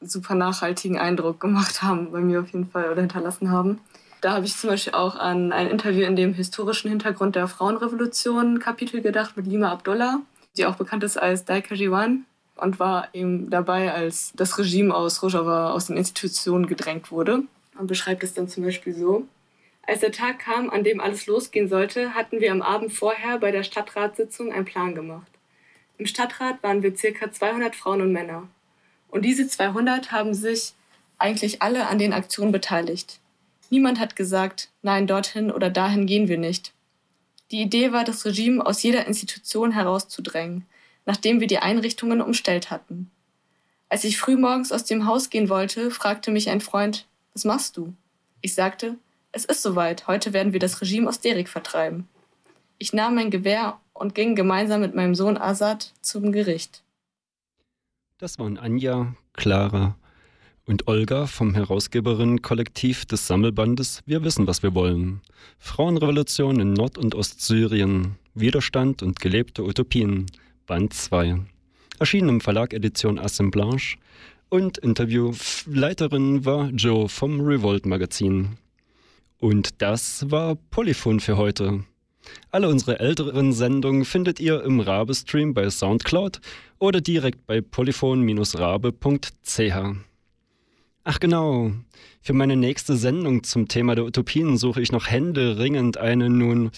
[0.00, 3.80] super nachhaltigen Eindruck gemacht haben, bei mir auf jeden Fall oder hinterlassen haben.
[4.20, 8.58] Da habe ich zum Beispiel auch an ein Interview in dem historischen Hintergrund der Frauenrevolution
[8.58, 10.20] Kapitel gedacht mit Lima Abdullah,
[10.56, 15.22] die auch bekannt ist als Daika Jiwan und war eben dabei, als das Regime aus
[15.22, 17.44] Rojava aus den Institutionen gedrängt wurde
[17.78, 19.26] und beschreibt es dann zum Beispiel so.
[19.86, 23.50] Als der Tag kam, an dem alles losgehen sollte, hatten wir am Abend vorher bei
[23.50, 25.30] der Stadtratssitzung einen Plan gemacht.
[25.96, 28.46] Im Stadtrat waren wir circa 200 Frauen und Männer.
[29.08, 30.74] Und diese 200 haben sich
[31.18, 33.19] eigentlich alle an den Aktionen beteiligt.
[33.70, 36.72] Niemand hat gesagt, nein, dorthin oder dahin gehen wir nicht.
[37.52, 40.66] Die Idee war, das Regime aus jeder Institution herauszudrängen,
[41.06, 43.10] nachdem wir die Einrichtungen umstellt hatten.
[43.88, 47.94] Als ich frühmorgens aus dem Haus gehen wollte, fragte mich ein Freund, was machst du?
[48.40, 48.96] Ich sagte,
[49.32, 52.08] es ist soweit, heute werden wir das Regime aus Derik vertreiben.
[52.78, 56.82] Ich nahm mein Gewehr und ging gemeinsam mit meinem Sohn Asad zum Gericht.
[58.18, 59.96] Das waren Anja, Clara
[60.66, 65.20] und Olga vom Herausgeberinnen-Kollektiv des Sammelbandes Wir wissen, was wir wollen.
[65.58, 68.16] Frauenrevolution in Nord- und Ostsyrien.
[68.34, 70.26] Widerstand und gelebte Utopien.
[70.66, 71.40] Band 2.
[71.98, 73.96] Erschienen im Verlag Edition Assemblage.
[74.48, 78.56] Und Interviewleiterin war Joe vom Revolt Magazin.
[79.38, 81.84] Und das war Polyphon für heute.
[82.50, 86.40] Alle unsere älteren Sendungen findet ihr im Rabe-Stream bei Soundcloud
[86.78, 90.09] oder direkt bei polyphon-rabe.ch.
[91.02, 91.72] Ach genau,
[92.20, 96.70] für meine nächste Sendung zum Thema der Utopien suche ich noch händeringend eine nun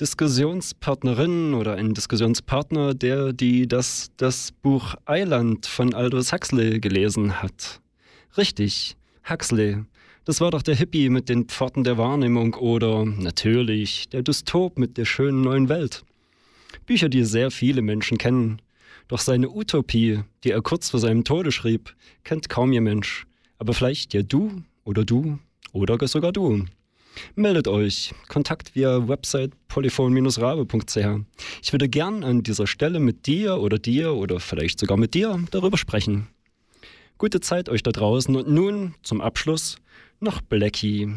[0.00, 7.82] Diskussionspartnerin oder einen Diskussionspartner, der die das, das Buch Eiland von Aldous Huxley gelesen hat.
[8.38, 8.96] Richtig,
[9.28, 9.84] Huxley.
[10.24, 14.96] Das war doch der Hippie mit den Pforten der Wahrnehmung oder natürlich der Dystop mit
[14.96, 16.02] der schönen neuen Welt.
[16.86, 18.62] Bücher, die sehr viele Menschen kennen.
[19.08, 21.94] Doch seine Utopie, die er kurz vor seinem Tode schrieb,
[22.24, 23.26] kennt kaum ihr Mensch.
[23.60, 25.38] Aber vielleicht ja du oder du
[25.72, 26.64] oder sogar du.
[27.34, 28.14] Meldet euch.
[28.28, 30.96] Kontakt via Website polyphon-rabe.ch.
[31.62, 35.38] Ich würde gern an dieser Stelle mit dir oder dir oder vielleicht sogar mit dir
[35.50, 36.28] darüber sprechen.
[37.18, 39.76] Gute Zeit euch da draußen und nun zum Abschluss
[40.20, 41.12] noch Blackie.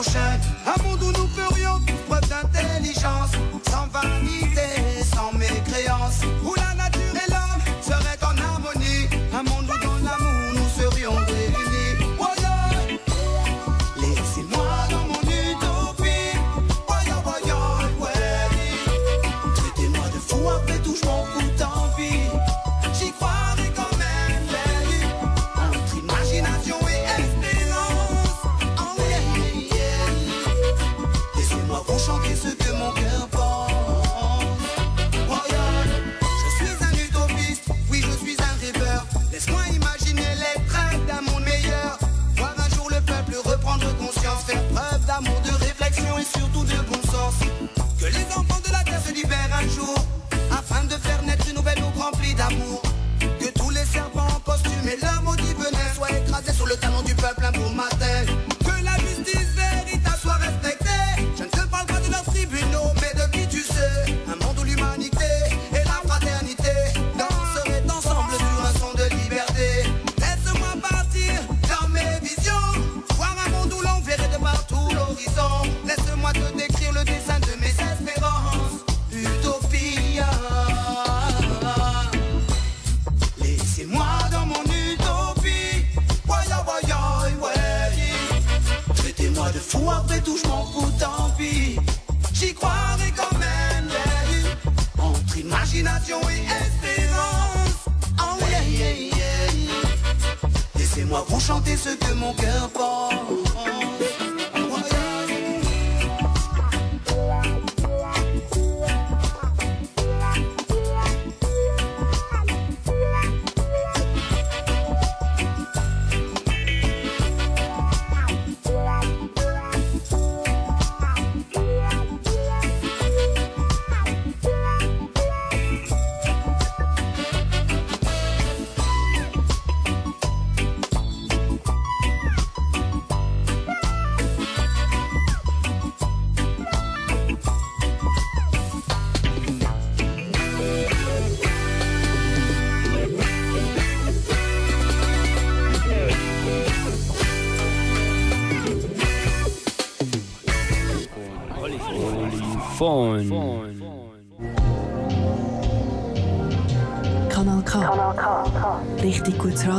[0.00, 1.78] Un monde où nous ferions
[2.08, 3.32] preuve d'intelligence,
[3.68, 4.59] sans vanité.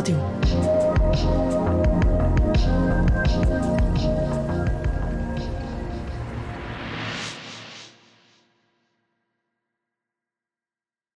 [0.01, 0.40] 对